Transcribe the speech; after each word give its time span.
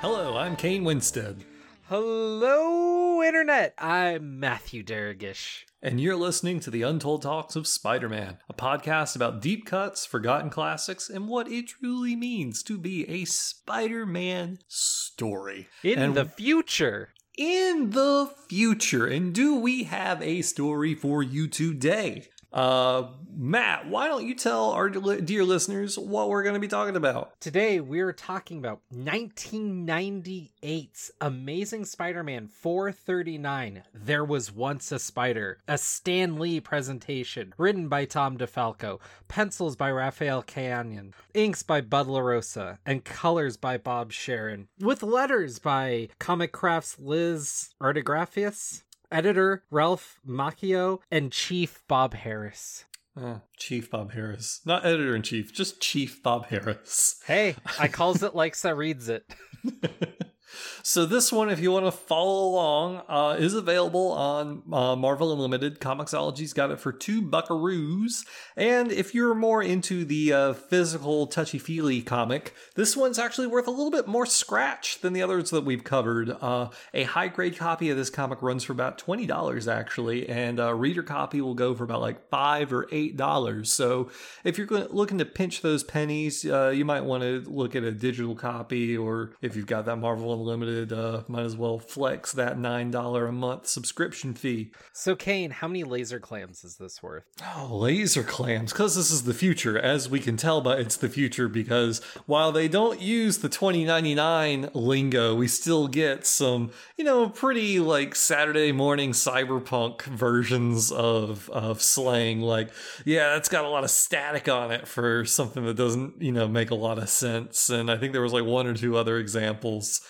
Hello, 0.00 0.36
I'm 0.36 0.56
Kane 0.56 0.84
Winstead, 0.84 1.44
Hello, 1.88 3.22
Internet. 3.22 3.74
I'm 3.78 4.38
Matthew 4.38 4.82
Dergish. 4.84 5.64
and 5.82 6.00
you're 6.00 6.16
listening 6.16 6.60
to 6.60 6.70
the 6.70 6.82
Untold 6.82 7.22
Talks 7.22 7.56
of 7.56 7.66
Spider 7.66 8.08
Man, 8.08 8.38
a 8.48 8.54
podcast 8.54 9.16
about 9.16 9.40
deep 9.40 9.64
cuts, 9.66 10.04
forgotten 10.06 10.50
classics, 10.50 11.08
and 11.08 11.28
what 11.28 11.50
it 11.50 11.68
truly 11.68 12.14
means 12.14 12.62
to 12.64 12.76
be 12.78 13.08
a 13.08 13.24
Spider 13.24 14.04
Man 14.06 14.58
story. 14.68 15.68
In 15.82 15.98
and 15.98 16.14
the 16.14 16.26
future. 16.26 17.10
in 17.36 17.90
the 17.90 18.30
future. 18.48 19.06
And 19.06 19.34
do 19.34 19.54
we 19.56 19.84
have 19.84 20.20
a 20.22 20.42
story 20.42 20.94
for 20.94 21.22
you 21.22 21.48
today? 21.48 22.28
Uh, 22.52 23.04
Matt, 23.36 23.88
why 23.88 24.08
don't 24.08 24.26
you 24.26 24.34
tell 24.34 24.70
our 24.70 24.88
dear 24.88 25.44
listeners 25.44 25.96
what 25.98 26.28
we're 26.28 26.42
going 26.42 26.54
to 26.54 26.60
be 26.60 26.66
talking 26.66 26.96
about? 26.96 27.40
Today, 27.40 27.78
we're 27.78 28.12
talking 28.12 28.58
about 28.58 28.80
1998's 28.92 31.12
Amazing 31.20 31.84
Spider 31.84 32.24
Man 32.24 32.48
439 32.48 33.82
There 33.92 34.24
Was 34.24 34.50
Once 34.50 34.90
a 34.90 34.98
Spider, 34.98 35.58
a 35.68 35.76
Stan 35.76 36.38
Lee 36.38 36.58
presentation, 36.60 37.52
written 37.58 37.88
by 37.88 38.06
Tom 38.06 38.38
DeFalco, 38.38 38.98
pencils 39.28 39.76
by 39.76 39.90
Rafael 39.90 40.42
Kayanan, 40.42 41.12
inks 41.34 41.62
by 41.62 41.82
Bud 41.82 42.06
LaRosa, 42.06 42.78
and 42.86 43.04
colors 43.04 43.58
by 43.58 43.76
Bob 43.76 44.10
Sharen, 44.10 44.68
with 44.80 45.02
letters 45.02 45.58
by 45.58 46.08
Comicraft's 46.18 46.98
Liz 46.98 47.74
Agraphiotis. 47.80 48.84
Editor 49.10 49.64
Ralph 49.70 50.18
Macchio 50.26 51.00
and 51.10 51.32
Chief 51.32 51.82
Bob 51.88 52.14
Harras. 52.14 52.84
Uh, 53.20 53.38
Chief 53.56 53.90
Bob 53.90 54.12
Harras. 54.12 54.64
Not 54.64 54.86
editor 54.86 55.16
in 55.16 55.22
chief, 55.22 55.52
just 55.52 55.80
Chief 55.80 56.22
Bob 56.22 56.48
Harras. 56.48 57.16
Hey, 57.24 57.56
I 57.78 57.88
calls 57.88 58.22
it 58.22 58.34
like 58.34 58.54
I 58.64 58.70
reads 58.70 59.08
it. 59.08 59.24
So 60.82 61.06
this 61.06 61.32
one, 61.32 61.50
if 61.50 61.60
you 61.60 61.72
want 61.72 61.86
to 61.86 61.92
follow 61.92 62.48
along, 62.48 63.02
uh, 63.08 63.36
is 63.38 63.54
available 63.54 64.12
on 64.12 64.62
uh, 64.72 64.96
Marvel 64.96 65.32
Unlimited. 65.32 65.80
Comixology's 65.80 66.52
got 66.52 66.70
it 66.70 66.80
for 66.80 66.92
two 66.92 67.22
buckaroos. 67.22 68.24
And 68.56 68.90
if 68.90 69.14
you're 69.14 69.34
more 69.34 69.62
into 69.62 70.04
the 70.04 70.32
uh, 70.32 70.52
physical, 70.54 71.26
touchy-feely 71.26 72.02
comic, 72.02 72.54
this 72.74 72.96
one's 72.96 73.18
actually 73.18 73.46
worth 73.46 73.66
a 73.66 73.70
little 73.70 73.90
bit 73.90 74.06
more 74.06 74.26
scratch 74.26 75.00
than 75.00 75.12
the 75.12 75.22
others 75.22 75.50
that 75.50 75.64
we've 75.64 75.84
covered. 75.84 76.30
Uh, 76.40 76.68
a 76.94 77.04
high-grade 77.04 77.56
copy 77.56 77.90
of 77.90 77.96
this 77.96 78.10
comic 78.10 78.42
runs 78.42 78.64
for 78.64 78.72
about 78.72 78.98
twenty 78.98 79.26
dollars, 79.26 79.68
actually, 79.68 80.28
and 80.28 80.58
a 80.58 80.74
reader 80.74 81.02
copy 81.02 81.40
will 81.40 81.54
go 81.54 81.74
for 81.74 81.84
about 81.84 82.00
like 82.00 82.28
five 82.30 82.72
or 82.72 82.88
eight 82.90 83.16
dollars. 83.16 83.72
So 83.72 84.10
if 84.44 84.58
you're 84.58 84.66
looking 84.66 85.18
to 85.18 85.24
pinch 85.24 85.62
those 85.62 85.84
pennies, 85.84 86.44
uh, 86.44 86.68
you 86.68 86.84
might 86.84 87.04
want 87.04 87.22
to 87.22 87.44
look 87.46 87.76
at 87.76 87.82
a 87.82 87.92
digital 87.92 88.34
copy, 88.34 88.96
or 88.96 89.32
if 89.42 89.56
you've 89.56 89.66
got 89.66 89.86
that 89.86 89.96
Marvel 89.96 90.32
Unlimited, 90.38 90.92
uh, 90.92 91.22
might 91.26 91.44
as 91.44 91.56
well 91.56 91.78
flex 91.78 92.32
that 92.32 92.58
nine 92.58 92.90
dollar 92.90 93.26
a 93.26 93.32
month 93.32 93.66
subscription 93.66 94.34
fee. 94.34 94.70
So, 94.92 95.16
Kane, 95.16 95.50
how 95.50 95.66
many 95.66 95.84
laser 95.84 96.20
clams 96.20 96.64
is 96.64 96.76
this 96.76 97.02
worth? 97.02 97.24
Oh, 97.56 97.68
laser 97.72 98.22
clams, 98.22 98.72
because 98.72 98.94
this 98.94 99.10
is 99.10 99.24
the 99.24 99.34
future, 99.34 99.78
as 99.78 100.08
we 100.08 100.20
can 100.20 100.36
tell, 100.36 100.60
but 100.60 100.78
it's 100.78 100.96
the 100.96 101.08
future 101.08 101.48
because 101.48 102.00
while 102.26 102.52
they 102.52 102.68
don't 102.68 103.00
use 103.00 103.38
the 103.38 103.48
2099 103.48 104.70
lingo, 104.74 105.34
we 105.34 105.48
still 105.48 105.88
get 105.88 106.26
some, 106.26 106.70
you 106.96 107.04
know, 107.04 107.28
pretty 107.28 107.80
like 107.80 108.14
Saturday 108.14 108.72
morning 108.72 109.12
cyberpunk 109.12 110.02
versions 110.02 110.92
of 110.92 111.50
of 111.50 111.82
slang. 111.82 112.40
Like, 112.40 112.70
yeah, 113.04 113.34
that's 113.34 113.48
got 113.48 113.64
a 113.64 113.68
lot 113.68 113.84
of 113.84 113.90
static 113.90 114.48
on 114.48 114.70
it 114.70 114.86
for 114.86 115.24
something 115.24 115.64
that 115.64 115.74
doesn't, 115.74 116.22
you 116.22 116.32
know, 116.32 116.46
make 116.48 116.70
a 116.70 116.74
lot 116.74 116.98
of 116.98 117.08
sense. 117.08 117.70
And 117.70 117.90
I 117.90 117.96
think 117.96 118.12
there 118.12 118.22
was 118.22 118.32
like 118.32 118.44
one 118.44 118.66
or 118.66 118.74
two 118.74 118.96
other 118.96 119.18
examples 119.18 120.00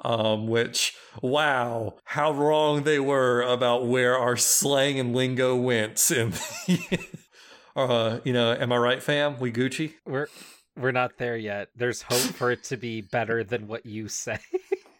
um, 0.00 0.46
which 0.46 0.94
wow, 1.22 1.96
how 2.04 2.32
wrong 2.32 2.82
they 2.84 2.98
were 2.98 3.42
about 3.42 3.86
where 3.86 4.16
our 4.16 4.36
slang 4.36 4.98
and 4.98 5.14
lingo 5.14 5.56
went. 5.56 6.10
And 6.10 6.38
uh, 7.76 8.20
you 8.24 8.32
know, 8.32 8.52
am 8.52 8.72
I 8.72 8.76
right, 8.76 9.02
fam? 9.02 9.38
We 9.38 9.52
Gucci. 9.52 9.94
We're 10.06 10.28
we're 10.76 10.92
not 10.92 11.18
there 11.18 11.36
yet. 11.36 11.68
There's 11.74 12.02
hope 12.02 12.34
for 12.34 12.50
it 12.50 12.64
to 12.64 12.76
be 12.76 13.00
better 13.00 13.42
than 13.42 13.66
what 13.66 13.86
you 13.86 14.08
say. 14.08 14.38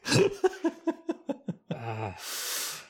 Ah. 1.80 2.14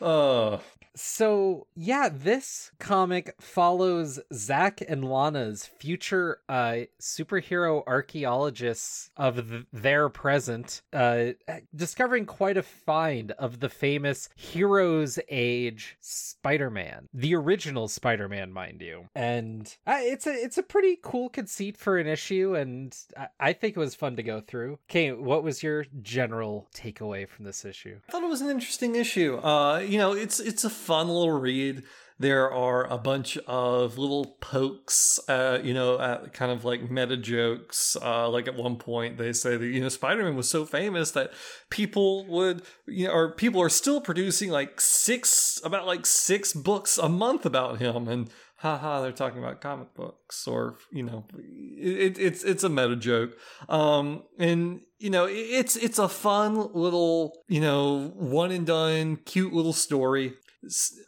Uh, 0.01 0.59
so 0.99 1.67
yeah, 1.77 2.09
this 2.13 2.73
comic 2.79 3.35
follows 3.41 4.21
Zach 4.33 4.83
and 4.87 5.05
Lana's 5.05 5.67
future 5.79 6.41
uh, 6.49 6.81
superhero 7.01 7.83
archaeologists 7.87 9.11
of 9.17 9.49
th- 9.49 9.67
their 9.73 10.09
present, 10.09 10.83
uh, 10.93 11.29
discovering 11.75 12.27
quite 12.27 12.57
a 12.57 12.63
find 12.63 13.33
of 13.33 13.61
the 13.61 13.69
famous 13.69 14.29
Heroes 14.37 15.19
Age 15.29 15.97
Spider-Man, 16.01 17.09
the 17.15 17.35
original 17.35 17.89
Spider-Man, 17.89 18.53
mind 18.53 18.83
you. 18.83 19.09
And 19.15 19.75
uh, 19.87 19.99
it's 20.01 20.27
a 20.27 20.33
it's 20.33 20.59
a 20.59 20.63
pretty 20.63 20.99
cool 21.03 21.29
conceit 21.29 21.77
for 21.77 21.99
an 21.99 22.07
issue, 22.07 22.55
and 22.55 22.97
I, 23.17 23.29
I 23.41 23.53
think 23.53 23.77
it 23.77 23.81
was 23.81 23.95
fun 23.95 24.17
to 24.17 24.23
go 24.23 24.41
through. 24.41 24.79
Okay, 24.91 25.13
what 25.13 25.43
was 25.43 25.63
your 25.63 25.87
general 26.03 26.69
takeaway 26.75 27.29
from 27.29 27.45
this 27.45 27.65
issue? 27.65 28.01
I 28.09 28.13
thought 28.13 28.25
it 28.25 28.29
was 28.29 28.41
an 28.41 28.51
interesting 28.51 28.97
issue. 28.97 29.37
Uh, 29.39 29.79
you 29.79 29.99
know, 29.99 30.13
it's 30.13 30.41
it's 30.41 30.65
a 30.65 30.71
fun 30.89 31.09
little 31.09 31.39
read. 31.39 31.83
There 32.19 32.51
are 32.51 32.91
a 32.91 32.97
bunch 32.97 33.37
of 33.47 33.99
little 33.99 34.39
pokes, 34.41 35.21
uh, 35.29 35.61
you 35.63 35.75
know, 35.75 36.01
at 36.01 36.33
kind 36.33 36.51
of 36.51 36.65
like 36.65 36.91
meta 36.91 37.17
jokes. 37.19 37.95
Uh, 38.01 38.29
like 38.31 38.49
at 38.49 38.57
one 38.57 38.77
point, 38.77 39.19
they 39.19 39.35
say 39.35 39.59
that 39.59 39.67
you 39.67 39.81
know 39.81 39.91
Spider 39.91 40.25
Man 40.25 40.35
was 40.35 40.49
so 40.49 40.65
famous 40.65 41.11
that 41.13 41.31
people 41.69 42.27
would, 42.27 42.63
you 42.87 43.07
know, 43.07 43.13
or 43.13 43.33
people 43.33 43.61
are 43.61 43.69
still 43.69 44.01
producing 44.01 44.51
like 44.51 44.81
six 44.81 45.61
about 45.63 45.87
like 45.87 46.07
six 46.07 46.55
books 46.55 46.97
a 46.97 47.09
month 47.09 47.45
about 47.45 47.79
him, 47.79 48.09
and 48.09 48.31
haha, 48.57 49.03
they're 49.03 49.13
talking 49.13 49.39
about 49.39 49.61
comic 49.61 49.95
books, 49.95 50.49
or 50.49 50.77
you 50.91 51.03
know, 51.05 51.25
it, 51.37 52.19
it's 52.19 52.43
it's 52.43 52.65
a 52.65 52.69
meta 52.71 52.97
joke. 52.97 53.37
Um, 53.69 54.23
and 54.39 54.81
you 54.99 55.11
know, 55.11 55.27
it's 55.31 55.77
it's 55.77 55.99
a 55.99 56.09
fun 56.09 56.73
little, 56.73 57.45
you 57.47 57.61
know, 57.61 58.09
one 58.17 58.51
and 58.51 58.67
done, 58.67 59.17
cute 59.19 59.53
little 59.53 59.75
story 59.75 60.33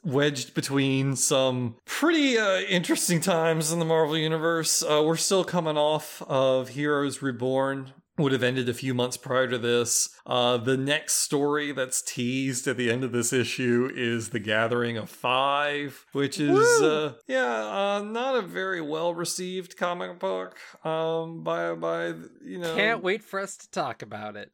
wedged 0.04 0.54
between 0.54 1.16
some 1.16 1.76
pretty 1.84 2.38
uh, 2.38 2.60
interesting 2.60 3.20
times 3.20 3.72
in 3.72 3.78
the 3.78 3.84
Marvel 3.84 4.16
Universe. 4.16 4.82
Uh, 4.82 5.02
we're 5.04 5.16
still 5.16 5.44
coming 5.44 5.76
off 5.76 6.22
of 6.22 6.70
Heroes 6.70 7.22
Reborn. 7.22 7.92
Would 8.18 8.32
have 8.32 8.42
ended 8.42 8.68
a 8.68 8.74
few 8.74 8.92
months 8.92 9.16
prior 9.16 9.48
to 9.48 9.56
this. 9.56 10.10
Uh, 10.26 10.58
the 10.58 10.76
next 10.76 11.14
story 11.14 11.72
that's 11.72 12.02
teased 12.02 12.68
at 12.68 12.76
the 12.76 12.90
end 12.90 13.02
of 13.02 13.12
this 13.12 13.32
issue 13.32 13.90
is 13.94 14.28
The 14.28 14.38
Gathering 14.38 14.98
of 14.98 15.08
Five, 15.08 16.04
which 16.12 16.38
is, 16.38 16.82
uh, 16.82 17.14
yeah, 17.26 17.96
uh, 17.96 18.02
not 18.04 18.36
a 18.36 18.42
very 18.42 18.82
well 18.82 19.14
received 19.14 19.78
comic 19.78 20.18
book 20.18 20.58
um, 20.84 21.42
by, 21.42 21.72
by, 21.72 22.08
you 22.44 22.58
know. 22.58 22.74
Can't 22.76 23.02
wait 23.02 23.24
for 23.24 23.40
us 23.40 23.56
to 23.56 23.70
talk 23.70 24.02
about 24.02 24.36
it. 24.36 24.50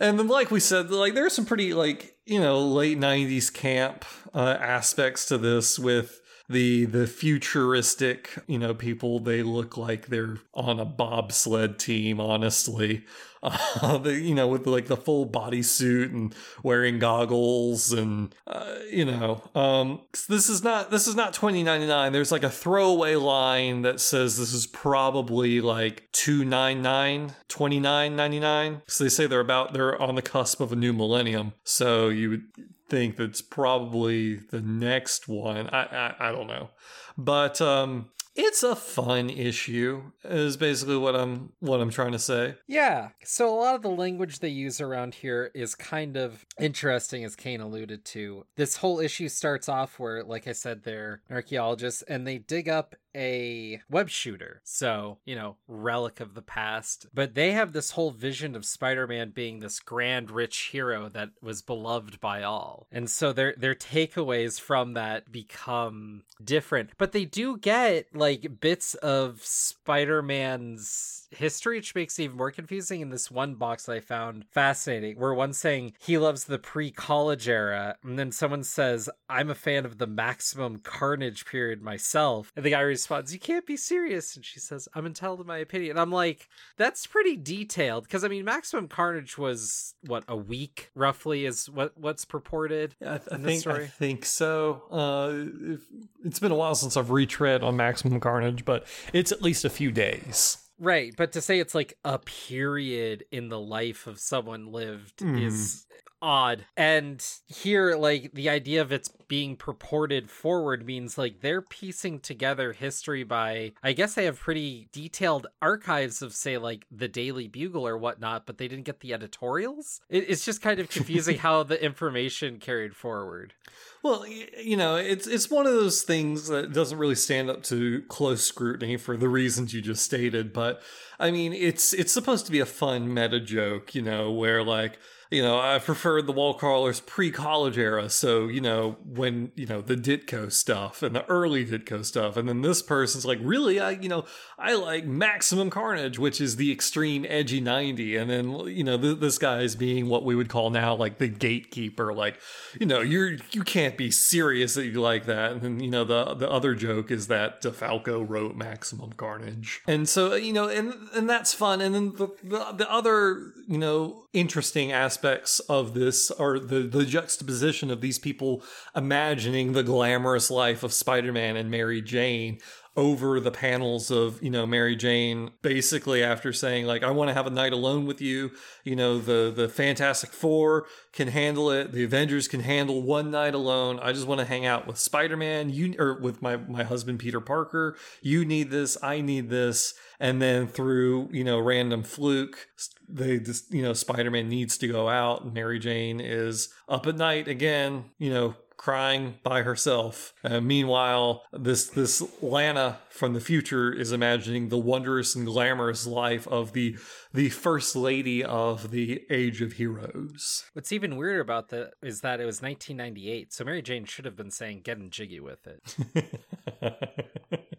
And 0.00 0.18
then 0.18 0.28
like 0.28 0.50
we 0.50 0.60
said 0.60 0.90
like 0.90 1.14
there's 1.14 1.34
some 1.34 1.46
pretty 1.46 1.74
like 1.74 2.16
you 2.26 2.40
know 2.40 2.60
late 2.60 2.98
90s 2.98 3.52
camp 3.52 4.04
uh, 4.34 4.56
aspects 4.60 5.26
to 5.26 5.38
this 5.38 5.78
with 5.78 6.20
the 6.48 6.84
the 6.86 7.06
futuristic 7.06 8.38
you 8.46 8.58
know 8.58 8.74
people 8.74 9.18
they 9.18 9.42
look 9.42 9.76
like 9.76 10.06
they're 10.06 10.38
on 10.54 10.80
a 10.80 10.84
bobsled 10.84 11.78
team 11.78 12.20
honestly. 12.20 13.04
Uh, 13.40 13.98
the, 13.98 14.18
you 14.18 14.34
know 14.34 14.48
with 14.48 14.66
like 14.66 14.86
the 14.86 14.96
full 14.96 15.24
bodysuit 15.24 16.10
and 16.12 16.34
wearing 16.64 16.98
goggles 16.98 17.92
and 17.92 18.34
uh, 18.48 18.74
you 18.90 19.04
know 19.04 19.40
um 19.54 20.00
this 20.28 20.48
is 20.48 20.64
not 20.64 20.90
this 20.90 21.06
is 21.06 21.14
not 21.14 21.34
2099 21.34 22.12
there's 22.12 22.32
like 22.32 22.42
a 22.42 22.50
throwaway 22.50 23.14
line 23.14 23.82
that 23.82 24.00
says 24.00 24.36
this 24.36 24.52
is 24.52 24.66
probably 24.66 25.60
like 25.60 26.08
299 26.10 27.32
2999 27.46 28.82
so 28.88 29.04
they 29.04 29.10
say 29.10 29.28
they're 29.28 29.38
about 29.38 29.72
they're 29.72 30.00
on 30.02 30.16
the 30.16 30.22
cusp 30.22 30.60
of 30.60 30.72
a 30.72 30.76
new 30.76 30.92
millennium. 30.92 31.52
So 31.64 32.08
you 32.08 32.30
would 32.30 32.42
think 32.88 33.16
that's 33.16 33.42
probably 33.42 34.36
the 34.36 34.60
next 34.60 35.28
one. 35.28 35.68
I, 35.68 35.84
I 35.84 36.28
I 36.28 36.32
don't 36.32 36.46
know, 36.46 36.70
but 37.16 37.60
um, 37.60 38.10
it's 38.38 38.62
a 38.62 38.76
fun 38.76 39.30
issue. 39.30 40.12
Is 40.24 40.56
basically 40.56 40.96
what 40.96 41.16
I'm 41.16 41.52
what 41.58 41.80
I'm 41.80 41.90
trying 41.90 42.12
to 42.12 42.18
say. 42.18 42.54
Yeah. 42.68 43.08
So 43.24 43.52
a 43.52 43.58
lot 43.58 43.74
of 43.74 43.82
the 43.82 43.90
language 43.90 44.38
they 44.38 44.48
use 44.48 44.80
around 44.80 45.16
here 45.16 45.50
is 45.54 45.74
kind 45.74 46.16
of 46.16 46.46
interesting, 46.60 47.24
as 47.24 47.34
Kane 47.34 47.60
alluded 47.60 48.04
to. 48.06 48.46
This 48.56 48.76
whole 48.76 49.00
issue 49.00 49.28
starts 49.28 49.68
off 49.68 49.98
where, 49.98 50.22
like 50.22 50.46
I 50.46 50.52
said, 50.52 50.84
they're 50.84 51.22
archaeologists 51.30 52.02
and 52.02 52.26
they 52.26 52.38
dig 52.38 52.68
up 52.68 52.94
a 53.16 53.80
web 53.90 54.08
shooter. 54.08 54.60
So, 54.64 55.18
you 55.24 55.34
know, 55.34 55.56
relic 55.66 56.20
of 56.20 56.34
the 56.34 56.42
past. 56.42 57.06
But 57.14 57.34
they 57.34 57.52
have 57.52 57.72
this 57.72 57.92
whole 57.92 58.10
vision 58.10 58.54
of 58.54 58.64
Spider-Man 58.64 59.30
being 59.30 59.60
this 59.60 59.80
grand 59.80 60.30
rich 60.30 60.70
hero 60.72 61.08
that 61.10 61.30
was 61.42 61.62
beloved 61.62 62.20
by 62.20 62.42
all. 62.42 62.86
And 62.90 63.10
so 63.10 63.32
their 63.32 63.54
their 63.56 63.74
takeaways 63.74 64.60
from 64.60 64.94
that 64.94 65.30
become 65.30 66.22
different. 66.42 66.90
But 66.98 67.12
they 67.12 67.24
do 67.24 67.56
get 67.56 68.14
like 68.14 68.60
bits 68.60 68.94
of 68.94 69.44
Spider-Man's 69.44 71.27
history, 71.30 71.76
which 71.76 71.94
makes 71.94 72.18
it 72.18 72.24
even 72.24 72.36
more 72.36 72.50
confusing 72.50 73.00
in 73.00 73.10
this 73.10 73.30
one 73.30 73.54
box 73.54 73.86
that 73.86 73.92
I 73.92 74.00
found 74.00 74.44
fascinating, 74.50 75.18
where 75.18 75.34
one's 75.34 75.58
saying 75.58 75.94
he 75.98 76.18
loves 76.18 76.44
the 76.44 76.58
pre-college 76.58 77.48
era, 77.48 77.96
and 78.02 78.18
then 78.18 78.32
someone 78.32 78.64
says, 78.64 79.08
I'm 79.28 79.50
a 79.50 79.54
fan 79.54 79.84
of 79.84 79.98
the 79.98 80.06
maximum 80.06 80.78
carnage 80.78 81.44
period 81.44 81.82
myself. 81.82 82.52
And 82.56 82.64
the 82.64 82.70
guy 82.70 82.80
responds, 82.80 83.32
You 83.32 83.38
can't 83.38 83.66
be 83.66 83.76
serious. 83.76 84.36
And 84.36 84.44
she 84.44 84.60
says, 84.60 84.88
I'm 84.94 85.06
entitled 85.06 85.40
to 85.40 85.44
my 85.44 85.58
opinion. 85.58 85.92
And 85.92 86.00
I'm 86.00 86.12
like, 86.12 86.48
that's 86.76 87.06
pretty 87.06 87.36
detailed. 87.36 88.04
Because 88.04 88.24
I 88.24 88.28
mean, 88.28 88.44
maximum 88.44 88.88
carnage 88.88 89.36
was 89.36 89.94
what, 90.06 90.24
a 90.28 90.36
week 90.36 90.90
roughly 90.94 91.44
is 91.44 91.68
what 91.68 91.96
what's 91.96 92.24
purported. 92.24 92.94
Yeah, 93.00 93.14
I, 93.14 93.18
th- 93.18 93.32
I 93.32 93.36
think 93.36 93.66
I 93.66 93.86
think 93.86 94.24
so. 94.24 94.82
Uh, 94.90 95.78
it's 96.24 96.38
been 96.38 96.52
a 96.52 96.56
while 96.56 96.74
since 96.74 96.96
I've 96.96 97.10
retread 97.10 97.62
on 97.62 97.76
Maximum 97.76 98.20
Carnage, 98.20 98.64
but 98.64 98.86
it's 99.12 99.32
at 99.32 99.42
least 99.42 99.64
a 99.64 99.70
few 99.70 99.90
days. 99.90 100.67
Right, 100.78 101.12
but 101.16 101.32
to 101.32 101.40
say 101.40 101.58
it's 101.58 101.74
like 101.74 101.98
a 102.04 102.18
period 102.18 103.24
in 103.32 103.48
the 103.48 103.58
life 103.58 104.06
of 104.06 104.20
someone 104.20 104.70
lived 104.70 105.18
mm. 105.18 105.42
is 105.42 105.86
odd. 106.20 106.66
And 106.76 107.24
here, 107.46 107.96
like, 107.96 108.32
the 108.32 108.48
idea 108.48 108.80
of 108.80 108.92
it's 108.92 109.10
being 109.28 109.56
purported 109.56 110.30
forward 110.30 110.86
means 110.86 111.18
like 111.18 111.40
they're 111.40 111.62
piecing 111.62 112.20
together 112.20 112.72
history 112.72 113.24
by, 113.24 113.72
I 113.82 113.92
guess 113.92 114.14
they 114.14 114.24
have 114.24 114.38
pretty 114.38 114.88
detailed 114.92 115.46
archives 115.60 116.22
of, 116.22 116.34
say, 116.34 116.58
like 116.58 116.86
the 116.90 117.08
Daily 117.08 117.46
Bugle 117.46 117.86
or 117.86 117.98
whatnot, 117.98 118.46
but 118.46 118.58
they 118.58 118.68
didn't 118.68 118.84
get 118.84 119.00
the 119.00 119.12
editorials. 119.12 120.00
it's 120.08 120.44
just 120.44 120.62
kind 120.62 120.80
of 120.80 120.88
confusing 120.88 121.38
how 121.38 121.62
the 121.62 121.82
information 121.82 122.58
carried 122.58 122.96
forward. 122.96 123.54
Well, 124.02 124.24
you 124.26 124.76
know, 124.76 124.96
it's 124.96 125.26
it's 125.26 125.50
one 125.50 125.66
of 125.66 125.72
those 125.72 126.02
things 126.02 126.48
that 126.48 126.72
doesn't 126.72 126.98
really 126.98 127.16
stand 127.16 127.50
up 127.50 127.62
to 127.64 128.02
close 128.02 128.44
scrutiny 128.44 128.96
for 128.96 129.16
the 129.16 129.28
reasons 129.28 129.74
you 129.74 129.82
just 129.82 130.04
stated, 130.04 130.52
but 130.52 130.80
I 131.18 131.30
mean, 131.30 131.52
it's 131.52 131.92
it's 131.92 132.12
supposed 132.12 132.46
to 132.46 132.52
be 132.52 132.60
a 132.60 132.66
fun 132.66 133.12
meta 133.12 133.40
joke, 133.40 133.94
you 133.94 134.02
know, 134.02 134.30
where 134.30 134.62
like 134.62 134.98
you 135.30 135.42
know, 135.42 135.58
I 135.58 135.78
preferred 135.78 136.26
the 136.26 136.32
wall 136.32 136.54
crawlers 136.54 137.00
pre-college 137.00 137.76
era. 137.76 138.08
So, 138.08 138.48
you 138.48 138.62
know, 138.62 138.96
when, 139.04 139.52
you 139.56 139.66
know, 139.66 139.82
the 139.82 139.94
Ditko 139.94 140.50
stuff 140.50 141.02
and 141.02 141.14
the 141.14 141.26
early 141.26 141.66
Ditko 141.66 142.04
stuff. 142.04 142.36
And 142.36 142.48
then 142.48 142.62
this 142.62 142.80
person's 142.80 143.26
like, 143.26 143.38
really, 143.42 143.78
I, 143.78 143.90
you 143.90 144.08
know, 144.08 144.24
I 144.58 144.74
like 144.74 145.04
Maximum 145.04 145.68
Carnage, 145.68 146.18
which 146.18 146.40
is 146.40 146.56
the 146.56 146.72
extreme 146.72 147.26
edgy 147.28 147.60
90. 147.60 148.16
And 148.16 148.30
then, 148.30 148.50
you 148.68 148.84
know, 148.84 148.96
th- 148.96 149.18
this 149.18 149.36
guy 149.36 149.60
is 149.60 149.76
being 149.76 150.08
what 150.08 150.24
we 150.24 150.34
would 150.34 150.48
call 150.48 150.70
now 150.70 150.94
like 150.94 151.18
the 151.18 151.28
gatekeeper. 151.28 152.14
Like, 152.14 152.40
you 152.80 152.86
know, 152.86 153.00
you're, 153.00 153.36
you 153.52 153.62
can't 153.64 153.98
be 153.98 154.10
serious 154.10 154.74
that 154.74 154.86
you 154.86 155.00
like 155.00 155.26
that. 155.26 155.52
And 155.52 155.60
then, 155.60 155.80
you 155.80 155.90
know, 155.90 156.04
the, 156.04 156.34
the 156.34 156.50
other 156.50 156.74
joke 156.74 157.10
is 157.10 157.26
that 157.26 157.62
DeFalco 157.62 158.26
wrote 158.26 158.56
Maximum 158.56 159.12
Carnage. 159.12 159.82
And 159.86 160.08
so, 160.08 160.34
you 160.34 160.54
know, 160.54 160.68
and, 160.68 160.94
and 161.14 161.28
that's 161.28 161.52
fun. 161.52 161.82
And 161.82 161.94
then 161.94 162.12
the, 162.14 162.28
the, 162.42 162.72
the 162.72 162.90
other, 162.90 163.52
you 163.66 163.76
know, 163.76 164.24
interesting 164.32 164.92
aspects 164.92 165.60
of 165.60 165.94
this 165.94 166.30
are 166.30 166.58
the, 166.58 166.80
the 166.80 167.04
juxtaposition 167.04 167.90
of 167.90 168.00
these 168.00 168.18
people 168.18 168.62
imagining 168.94 169.72
the 169.72 169.82
glamorous 169.82 170.50
life 170.50 170.82
of 170.82 170.92
Spider-Man 170.92 171.56
and 171.56 171.70
Mary 171.70 172.02
Jane 172.02 172.58
over 172.98 173.38
the 173.38 173.52
panels 173.52 174.10
of 174.10 174.42
you 174.42 174.50
know 174.50 174.66
Mary 174.66 174.96
Jane 174.96 175.52
basically 175.62 176.20
after 176.20 176.52
saying 176.52 176.84
like 176.84 177.04
I 177.04 177.12
want 177.12 177.28
to 177.28 177.34
have 177.34 177.46
a 177.46 177.50
night 177.50 177.72
alone 177.72 178.06
with 178.06 178.20
you. 178.20 178.50
You 178.82 178.96
know 178.96 179.20
the 179.20 179.52
the 179.54 179.68
Fantastic 179.68 180.32
4 180.32 180.84
can 181.12 181.28
handle 181.28 181.70
it. 181.70 181.92
The 181.92 182.02
Avengers 182.02 182.48
can 182.48 182.58
handle 182.58 183.00
one 183.00 183.30
night 183.30 183.54
alone. 183.54 184.00
I 184.02 184.12
just 184.12 184.26
want 184.26 184.40
to 184.40 184.44
hang 184.44 184.66
out 184.66 184.88
with 184.88 184.98
Spider-Man. 184.98 185.70
You 185.70 185.94
or 185.96 186.18
with 186.20 186.42
my 186.42 186.56
my 186.56 186.82
husband 186.82 187.20
Peter 187.20 187.40
Parker. 187.40 187.96
You 188.20 188.44
need 188.44 188.70
this. 188.70 188.98
I 189.00 189.20
need 189.20 189.48
this. 189.48 189.94
And 190.18 190.42
then 190.42 190.66
through 190.66 191.28
you 191.30 191.44
know 191.44 191.60
random 191.60 192.02
fluke 192.02 192.66
they 193.08 193.38
just 193.38 193.72
you 193.72 193.82
know 193.82 193.92
Spider-Man 193.92 194.48
needs 194.48 194.76
to 194.78 194.88
go 194.88 195.08
out. 195.08 195.54
Mary 195.54 195.78
Jane 195.78 196.20
is 196.20 196.68
up 196.88 197.06
at 197.06 197.14
night 197.14 197.46
again 197.46 198.06
you 198.18 198.30
know 198.30 198.56
crying 198.78 199.34
by 199.42 199.62
herself. 199.62 200.32
Uh, 200.42 200.60
meanwhile, 200.62 201.42
this 201.52 201.88
this 201.88 202.22
Lana 202.40 203.00
from 203.10 203.34
the 203.34 203.40
future 203.40 203.92
is 203.92 204.12
imagining 204.12 204.70
the 204.70 204.78
wondrous 204.78 205.34
and 205.34 205.44
glamorous 205.44 206.06
life 206.06 206.48
of 206.48 206.72
the 206.72 206.96
the 207.34 207.50
first 207.50 207.94
lady 207.94 208.42
of 208.42 208.90
the 208.90 209.22
Age 209.28 209.60
of 209.60 209.72
Heroes. 209.72 210.64
What's 210.72 210.92
even 210.92 211.16
weirder 211.16 211.40
about 211.40 211.68
that 211.68 211.90
is 212.02 212.22
that 212.22 212.40
it 212.40 212.46
was 212.46 212.62
1998, 212.62 213.52
so 213.52 213.64
Mary 213.64 213.82
Jane 213.82 214.06
should 214.06 214.24
have 214.24 214.36
been 214.36 214.50
saying 214.50 214.80
"getting 214.82 215.10
jiggy 215.10 215.40
with 215.40 215.66
it." 215.66 216.40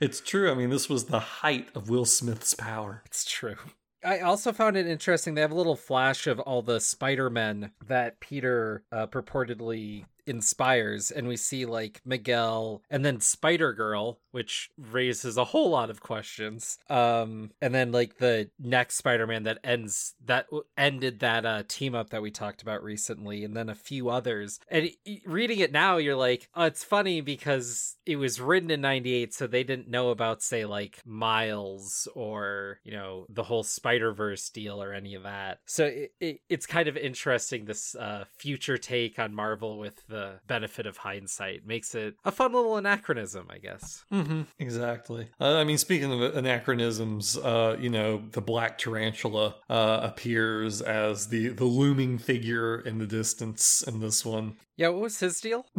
it's 0.00 0.20
true. 0.20 0.50
I 0.50 0.54
mean, 0.54 0.68
this 0.68 0.90
was 0.90 1.06
the 1.06 1.20
height 1.20 1.68
of 1.74 1.88
Will 1.88 2.04
Smith's 2.04 2.54
power. 2.54 3.02
It's 3.06 3.24
true. 3.24 3.56
I 4.02 4.20
also 4.20 4.52
found 4.52 4.76
it 4.76 4.86
interesting. 4.86 5.34
They 5.34 5.42
have 5.42 5.50
a 5.50 5.56
little 5.56 5.76
flash 5.76 6.26
of 6.26 6.40
all 6.40 6.62
the 6.62 6.80
Spider 6.80 7.28
Men 7.28 7.72
that 7.86 8.18
Peter 8.18 8.82
uh, 8.90 9.06
purportedly 9.06 10.06
inspires 10.26 11.10
and 11.10 11.26
we 11.28 11.36
see 11.36 11.66
like 11.66 12.00
Miguel 12.04 12.82
and 12.90 13.04
then 13.04 13.20
Spider 13.20 13.72
Girl 13.72 14.18
which 14.30 14.70
raises 14.78 15.36
a 15.36 15.44
whole 15.44 15.70
lot 15.70 15.90
of 15.90 16.00
questions 16.00 16.78
um 16.88 17.50
and 17.60 17.74
then 17.74 17.92
like 17.92 18.18
the 18.18 18.48
next 18.58 18.96
Spider-Man 18.96 19.42
that 19.44 19.58
ends 19.64 20.14
that 20.24 20.46
ended 20.76 21.20
that 21.20 21.44
uh 21.44 21.62
team 21.66 21.94
up 21.94 22.10
that 22.10 22.22
we 22.22 22.30
talked 22.30 22.62
about 22.62 22.82
recently 22.82 23.44
and 23.44 23.56
then 23.56 23.68
a 23.68 23.74
few 23.74 24.08
others 24.08 24.60
and 24.68 24.90
reading 25.26 25.58
it 25.58 25.72
now 25.72 25.96
you're 25.96 26.16
like 26.16 26.48
oh 26.54 26.64
it's 26.64 26.84
funny 26.84 27.20
because 27.20 27.96
it 28.06 28.16
was 28.16 28.40
written 28.40 28.70
in 28.70 28.80
98 28.80 29.34
so 29.34 29.46
they 29.46 29.64
didn't 29.64 29.88
know 29.88 30.10
about 30.10 30.42
say 30.42 30.64
like 30.64 31.00
Miles 31.04 32.08
or 32.14 32.78
you 32.84 32.92
know 32.92 33.26
the 33.28 33.42
whole 33.42 33.62
Spider-Verse 33.62 34.48
deal 34.50 34.82
or 34.82 34.92
any 34.92 35.14
of 35.14 35.24
that. 35.24 35.58
So 35.66 35.86
it, 35.86 36.12
it, 36.20 36.40
it's 36.48 36.66
kind 36.66 36.88
of 36.88 36.96
interesting 36.96 37.64
this 37.64 37.94
uh 37.94 38.24
future 38.36 38.78
take 38.78 39.18
on 39.18 39.34
Marvel 39.34 39.78
with 39.78 40.06
the 40.10 40.40
benefit 40.46 40.86
of 40.86 40.98
hindsight 40.98 41.66
makes 41.66 41.94
it 41.94 42.14
a 42.24 42.30
fun 42.30 42.52
little 42.52 42.76
anachronism, 42.76 43.46
I 43.48 43.58
guess. 43.58 44.04
Mm-hmm. 44.12 44.42
Exactly. 44.58 45.28
Uh, 45.40 45.56
I 45.56 45.64
mean, 45.64 45.78
speaking 45.78 46.12
of 46.12 46.36
anachronisms, 46.36 47.38
uh, 47.38 47.76
you 47.80 47.88
know, 47.88 48.22
the 48.32 48.42
black 48.42 48.76
tarantula 48.78 49.56
uh, 49.70 50.00
appears 50.02 50.82
as 50.82 51.28
the 51.28 51.48
the 51.48 51.64
looming 51.64 52.18
figure 52.18 52.80
in 52.80 52.98
the 52.98 53.06
distance 53.06 53.82
in 53.86 54.00
this 54.00 54.24
one. 54.24 54.56
Yeah, 54.76 54.88
what 54.88 55.02
was 55.02 55.20
his 55.20 55.40
deal? 55.40 55.64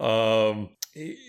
um 0.00 0.68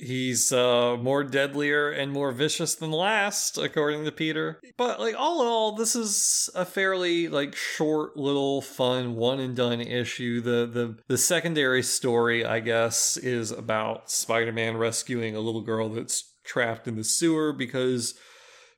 he's 0.02 0.52
uh, 0.52 0.98
more 0.98 1.24
deadlier 1.24 1.90
and 1.90 2.12
more 2.12 2.32
vicious 2.32 2.76
than 2.76 2.92
last 2.92 3.58
according 3.58 4.04
to 4.06 4.12
peter 4.12 4.60
but 4.78 5.00
like 5.00 5.16
all 5.18 5.42
in 5.42 5.48
all 5.48 5.76
this 5.76 5.96
is 5.96 6.50
a 6.56 6.66
fairly 6.66 7.28
like 7.28 7.56
short 7.56 8.18
little 8.18 8.62
fun 8.62 9.16
one 9.16 9.40
and 9.40 9.56
done 9.56 9.82
issue 9.82 10.42
the 10.42 10.66
the 10.66 10.98
the 11.08 11.18
secondary 11.18 11.84
story 11.84 12.46
i 12.46 12.60
guess 12.60 13.18
is 13.18 13.52
about 13.52 14.10
spider-man 14.10 14.78
rescuing 14.78 15.36
a 15.36 15.40
little 15.40 15.62
girl 15.62 15.90
that's 15.90 16.34
trapped 16.44 16.88
in 16.88 16.96
the 16.96 17.04
sewer 17.04 17.54
because 17.54 18.16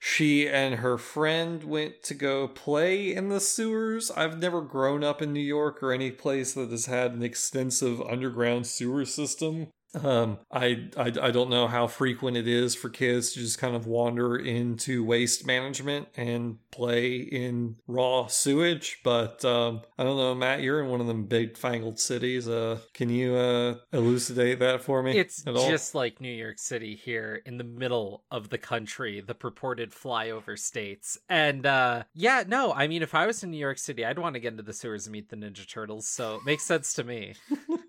she 0.03 0.49
and 0.49 0.75
her 0.75 0.97
friend 0.97 1.63
went 1.63 2.01
to 2.01 2.15
go 2.15 2.47
play 2.47 3.13
in 3.13 3.29
the 3.29 3.39
sewers. 3.39 4.09
I've 4.09 4.39
never 4.39 4.61
grown 4.61 5.03
up 5.03 5.21
in 5.21 5.31
New 5.31 5.39
York 5.39 5.83
or 5.83 5.93
any 5.93 6.09
place 6.09 6.55
that 6.55 6.71
has 6.71 6.87
had 6.87 7.11
an 7.11 7.21
extensive 7.21 8.01
underground 8.01 8.65
sewer 8.65 9.05
system. 9.05 9.67
Um, 9.93 10.39
I, 10.51 10.89
I 10.97 11.11
I 11.21 11.31
don't 11.31 11.49
know 11.49 11.67
how 11.67 11.87
frequent 11.87 12.37
it 12.37 12.47
is 12.47 12.75
for 12.75 12.89
kids 12.89 13.33
to 13.33 13.39
just 13.39 13.59
kind 13.59 13.75
of 13.75 13.87
wander 13.87 14.37
into 14.37 15.03
waste 15.03 15.45
management 15.45 16.07
and 16.15 16.57
play 16.71 17.15
in 17.17 17.75
raw 17.87 18.27
sewage, 18.27 18.99
but 19.03 19.43
um, 19.43 19.81
I 19.97 20.03
don't 20.03 20.17
know, 20.17 20.33
Matt. 20.33 20.61
You're 20.61 20.81
in 20.81 20.89
one 20.89 21.01
of 21.01 21.07
them 21.07 21.25
big 21.25 21.57
fangled 21.57 21.99
cities. 21.99 22.47
Uh, 22.47 22.79
can 22.93 23.09
you 23.09 23.35
uh, 23.35 23.75
elucidate 23.91 24.59
that 24.59 24.81
for 24.81 25.03
me? 25.03 25.17
It's 25.17 25.43
just 25.43 25.93
like 25.93 26.21
New 26.21 26.33
York 26.33 26.59
City 26.59 26.95
here 26.95 27.41
in 27.45 27.57
the 27.57 27.63
middle 27.63 28.23
of 28.31 28.49
the 28.49 28.57
country, 28.57 29.21
the 29.21 29.35
purported 29.35 29.91
flyover 29.91 30.57
states, 30.57 31.17
and 31.27 31.65
uh, 31.65 32.03
yeah, 32.13 32.43
no, 32.47 32.73
I 32.73 32.87
mean, 32.87 33.01
if 33.01 33.13
I 33.13 33.25
was 33.25 33.43
in 33.43 33.51
New 33.51 33.57
York 33.57 33.77
City, 33.77 34.05
I'd 34.05 34.19
want 34.19 34.35
to 34.35 34.39
get 34.39 34.53
into 34.53 34.63
the 34.63 34.73
sewers 34.73 35.05
and 35.05 35.11
meet 35.11 35.29
the 35.29 35.35
Ninja 35.35 35.67
Turtles, 35.67 36.07
so 36.07 36.35
it 36.35 36.45
makes 36.45 36.63
sense 36.63 36.93
to 36.93 37.03
me. 37.03 37.33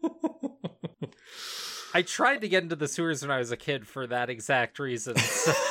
I 1.95 2.03
tried 2.03 2.41
to 2.43 2.49
get 2.49 2.63
into 2.63 2.77
the 2.77 2.89
sewers 2.89 3.23
when 3.23 3.31
I 3.31 3.39
was 3.39 3.53
a 3.53 3.57
kid 3.57 3.87
for 3.87 4.07
that 4.07 4.31
exact 4.31 4.79
reason. 4.79 5.15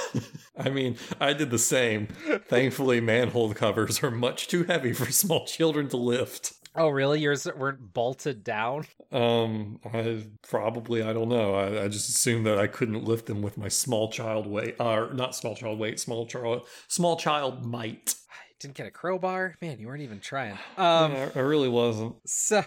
I 0.58 0.70
mean, 0.70 0.98
I 1.20 1.34
did 1.34 1.50
the 1.50 1.58
same. 1.60 2.08
Thankfully, 2.48 3.02
manhole 3.02 3.54
covers 3.54 4.04
are 4.04 4.12
much 4.12 4.48
too 4.48 4.64
heavy 4.66 4.94
for 4.94 5.12
small 5.12 5.46
children 5.46 5.88
to 5.90 5.98
lift. 5.98 6.54
Oh, 6.76 6.88
really? 6.90 7.20
Yours 7.20 7.46
weren't 7.58 7.94
bolted 7.94 8.44
down? 8.44 8.86
Um, 9.12 9.80
I 9.94 10.24
probably 10.48 11.02
I 11.04 11.12
don't 11.12 11.28
know. 11.28 11.54
I, 11.56 11.84
I 11.84 11.88
just 11.90 12.08
assumed 12.10 12.46
that 12.46 12.58
I 12.58 12.68
couldn't 12.68 13.04
lift 13.04 13.26
them 13.26 13.42
with 13.42 13.58
my 13.58 13.68
small 13.68 14.10
child 14.10 14.48
weight, 14.48 14.76
or 14.80 15.14
not 15.14 15.36
small 15.36 15.56
child 15.56 15.80
weight, 15.80 16.00
small 16.00 16.26
child 16.28 16.66
small 16.88 17.18
child 17.18 17.66
might. 17.66 18.16
Didn't 18.62 18.76
get 18.76 18.86
a 18.86 18.92
crowbar, 18.92 19.56
man. 19.60 19.80
You 19.80 19.88
weren't 19.88 20.04
even 20.04 20.20
trying. 20.20 20.54
Um, 20.78 21.12
Yeah, 21.14 21.30
I 21.36 21.40
really 21.40 21.68
wasn't. 21.68 22.16
so 22.26 22.64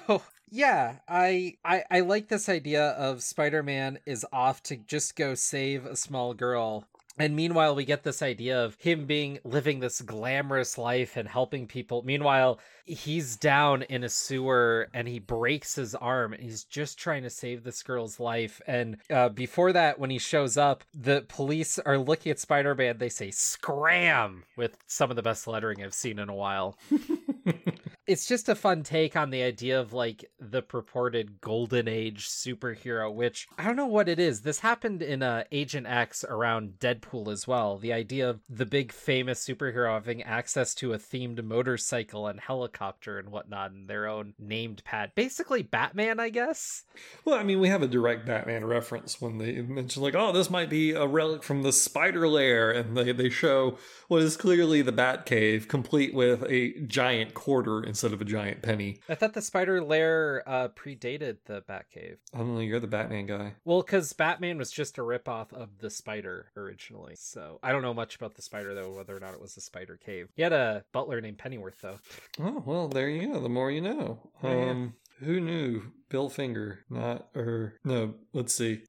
yeah, 0.55 0.99
I, 1.09 1.57
I 1.65 1.83
I 1.91 2.01
like 2.01 2.29
this 2.29 2.49
idea 2.49 2.91
of 2.91 3.25
Spider-Man 3.25 3.99
is 4.07 4.25
off 4.33 4.63
to 4.65 4.77
just 4.77 5.17
go 5.17 5.35
save 5.35 5.85
a 5.85 5.97
small 5.97 6.33
girl. 6.33 6.85
And 7.19 7.35
meanwhile, 7.35 7.75
we 7.75 7.85
get 7.85 8.05
this 8.05 8.23
idea 8.23 8.65
of 8.65 8.77
him 8.77 9.07
being 9.07 9.41
living 9.45 9.81
this 9.81 10.01
glamorous 10.01 10.79
life 10.79 11.17
and 11.17 11.29
helping 11.29 11.67
people. 11.67 12.03
Meanwhile, 12.05 12.61
he's 12.85 13.37
down 13.37 13.83
in 13.83 14.05
a 14.05 14.09
sewer 14.09 14.89
and 14.93 15.09
he 15.09 15.19
breaks 15.19 15.75
his 15.75 15.97
arm 15.97 16.33
and 16.33 16.43
he's 16.43 16.65
just 16.65 16.99
trying 16.99 17.23
to 17.25 17.31
save 17.31 17.65
this 17.65 17.83
girl's 17.83 18.21
life. 18.21 18.61
And 18.67 18.99
uh, 19.11 19.31
before 19.31 19.73
that, 19.73 19.99
when 19.99 20.11
he 20.11 20.19
shows 20.19 20.57
up, 20.57 20.85
the 20.93 21.25
police 21.29 21.81
are 21.81 21.99
looking 21.99 22.31
at 22.31 22.39
Spider 22.39 22.77
Man. 22.77 22.99
They 22.99 23.09
say 23.09 23.33
"scram" 23.33 24.45
with 24.57 24.77
some 24.87 25.11
of 25.11 25.17
the 25.17 25.23
best 25.23 25.49
lettering 25.49 25.83
I've 25.83 25.95
seen 25.95 26.21
in 26.21 26.29
a 26.29 26.35
while 26.35 26.77
it's 28.07 28.27
just 28.27 28.49
a 28.49 28.55
fun 28.55 28.83
take 28.83 29.17
on 29.17 29.31
the 29.31 29.43
idea 29.43 29.81
of 29.81 29.93
like 29.93 30.31
the 30.39 30.63
purported 30.63 31.41
golden 31.41 31.89
age 31.89 32.29
superhero 32.29 33.13
which 33.13 33.47
i 33.59 33.65
don't 33.65 33.77
know 33.77 33.87
what 33.87 34.09
it 34.09 34.19
is. 34.19 34.43
This 34.43 34.61
happened 34.61 35.03
in 35.03 35.23
uh, 35.23 35.45
agent 35.53 35.87
x 35.87 36.25
around 36.25 36.75
deadpool 36.79 37.33
as 37.33 37.47
well. 37.47 37.79
The 37.79 37.93
idea 37.93 38.29
of 38.29 38.41
the 38.49 38.67
big 38.67 38.93
famous 38.93 39.45
superhero 39.45 39.95
having 39.95 40.23
access 40.23 40.75
to 40.77 40.93
a 40.93 40.99
themed 40.99 41.43
motorcycle 41.43 42.27
and 42.27 42.41
helicopter 42.41 43.19
and 43.19 43.31
whatnot 43.31 43.73
in 43.73 43.87
their 43.87 44.07
own 44.07 44.35
named 44.39 44.83
pad 44.85 45.13
basically 45.15 45.63
batman 45.63 46.21
i 46.21 46.29
guess? 46.29 46.85
Well, 47.25 47.39
I 47.39 47.43
mean, 47.43 47.61
we 47.61 47.69
have 47.69 47.83
a 47.83 47.89
direct 47.89 48.27
Batman 48.27 48.65
reference 48.65 49.21
when 49.21 49.39
they 49.39 49.61
mention 49.63 50.03
like, 50.03 50.15
"Oh, 50.15 50.33
this 50.33 50.51
might 50.51 50.71
be 50.71 50.93
a 50.93 51.07
relic 51.07 51.43
from 51.43 51.63
the 51.63 51.73
Spider 51.73 52.29
Lair," 52.29 52.71
and 52.71 52.97
they 52.97 53.13
they 53.13 53.31
show 53.31 53.79
what 54.09 54.23
is 54.23 54.37
clearly 54.37 54.83
the 54.83 54.93
Batcave, 54.93 55.69
complete 55.69 56.15
with 56.15 56.45
a 56.49 56.81
giant 56.87 57.35
quarter 57.35 57.83
instead 57.95 58.13
of 58.13 58.21
a 58.21 58.25
giant 58.25 58.61
penny. 58.61 58.99
i 59.09 59.15
thought 59.15 59.33
the 59.35 59.41
spider 59.41 59.81
lair 59.81 60.43
uh, 60.47 60.67
predated 60.69 61.37
the 61.47 61.63
batcave 61.63 62.17
know. 62.35 62.59
You're 62.59 62.81
the 62.81 62.89
Batman 62.89 63.27
guy. 63.27 63.55
well 63.65 63.83
because 63.83 64.13
batman 64.13 64.59
was 64.59 64.73
just 64.73 64.99
a 64.99 65.03
ripoff 65.03 65.53
of 65.53 65.79
the 65.79 65.91
spider 65.91 66.51
originally 66.57 67.15
so 67.17 67.61
i 67.63 67.71
don't 67.71 67.83
know 67.83 67.95
much 67.95 68.17
about 68.17 68.35
the 68.35 68.43
spider 68.43 68.75
though 68.75 68.93
whether 68.93 69.17
or 69.17 69.21
not 69.21 69.33
it 69.35 69.41
was 69.41 69.57
a 69.57 69.61
spider 69.61 69.97
cave 69.97 70.29
he 70.35 70.43
had 70.43 70.53
a 70.53 70.85
butler 70.93 71.21
named 71.21 71.39
pennyworth 71.39 71.81
though 71.81 71.99
Oh 72.41 72.63
well, 72.67 72.89
there 72.89 73.09
you 73.09 73.33
go. 73.33 73.41
The 73.41 73.49
more 73.49 73.71
you 73.71 73.81
know. 73.81 74.19
Yeah. 74.43 74.71
Um, 74.71 74.95
who 75.21 75.41
knew? 75.41 75.83
Bill 76.09 76.29
Finger, 76.29 76.81
not 76.91 77.29
or 77.37 77.75
no. 77.85 78.15
Let's 78.33 78.53
see. 78.53 78.83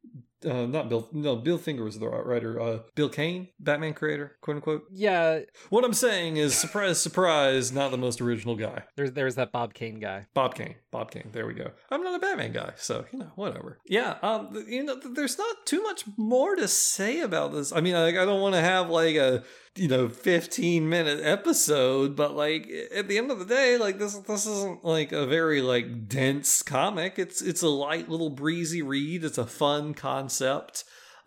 Uh, 0.45 0.65
not 0.65 0.89
Bill. 0.89 1.07
No, 1.11 1.35
Bill 1.35 1.57
Finger 1.57 1.83
was 1.83 1.97
the 1.99 2.07
writer. 2.07 2.59
Uh, 2.59 2.79
Bill 2.95 3.09
Kane, 3.09 3.49
Batman 3.59 3.93
creator, 3.93 4.37
quote 4.41 4.57
unquote. 4.57 4.83
yeah 4.91 5.39
What 5.69 5.83
I'm 5.83 5.93
saying 5.93 6.37
is, 6.37 6.53
surprise, 6.55 7.01
surprise, 7.01 7.71
not 7.71 7.91
the 7.91 7.97
most 7.97 8.21
original 8.21 8.55
guy. 8.55 8.83
there's 8.95 9.11
there's 9.13 9.35
that 9.35 9.51
bob 9.51 9.73
kane 9.73 9.99
guy 9.99 10.27
Bob 10.33 10.55
Kane. 10.55 10.75
Bob 10.91 11.11
Kane. 11.11 11.29
There 11.31 11.45
we 11.45 11.53
go. 11.53 11.71
I'm 11.91 12.03
not 12.03 12.15
a 12.15 12.19
Batman 12.19 12.53
guy, 12.53 12.71
so 12.77 13.05
you 13.11 13.19
know, 13.19 13.31
whatever. 13.35 13.79
Yeah. 13.85 14.17
Um. 14.21 14.63
You 14.67 14.83
know, 14.83 14.95
there's 14.95 15.37
not 15.37 15.65
too 15.65 15.81
much 15.83 16.03
more 16.17 16.55
to 16.55 16.67
say 16.69 17.19
about 17.19 17.51
this. 17.51 17.73
I 17.73 17.81
mean, 17.81 17.95
like, 17.95 18.15
I 18.15 18.23
don't 18.25 18.39
want 18.41 18.55
to 18.55 18.61
have 18.61 18.89
like 18.89 19.15
a 19.17 19.43
you 19.75 19.89
know 19.89 20.07
15 20.07 20.87
minute 20.87 21.19
episode, 21.21 22.15
but 22.15 22.33
like 22.33 22.69
at 22.95 23.09
the 23.09 23.17
end 23.17 23.29
of 23.29 23.39
the 23.39 23.45
day, 23.45 23.77
like 23.77 23.99
this 23.99 24.15
this 24.19 24.45
isn't 24.45 24.85
like 24.85 25.11
a 25.11 25.25
very 25.25 25.61
like 25.61 26.07
dense 26.07 26.61
comic. 26.61 27.19
It's 27.19 27.41
it's 27.41 27.61
a 27.61 27.67
light 27.67 28.07
little 28.07 28.29
breezy 28.29 28.81
read. 28.81 29.23
It's 29.25 29.37
a 29.37 29.45
fun 29.45 29.93
concept. 29.93 30.34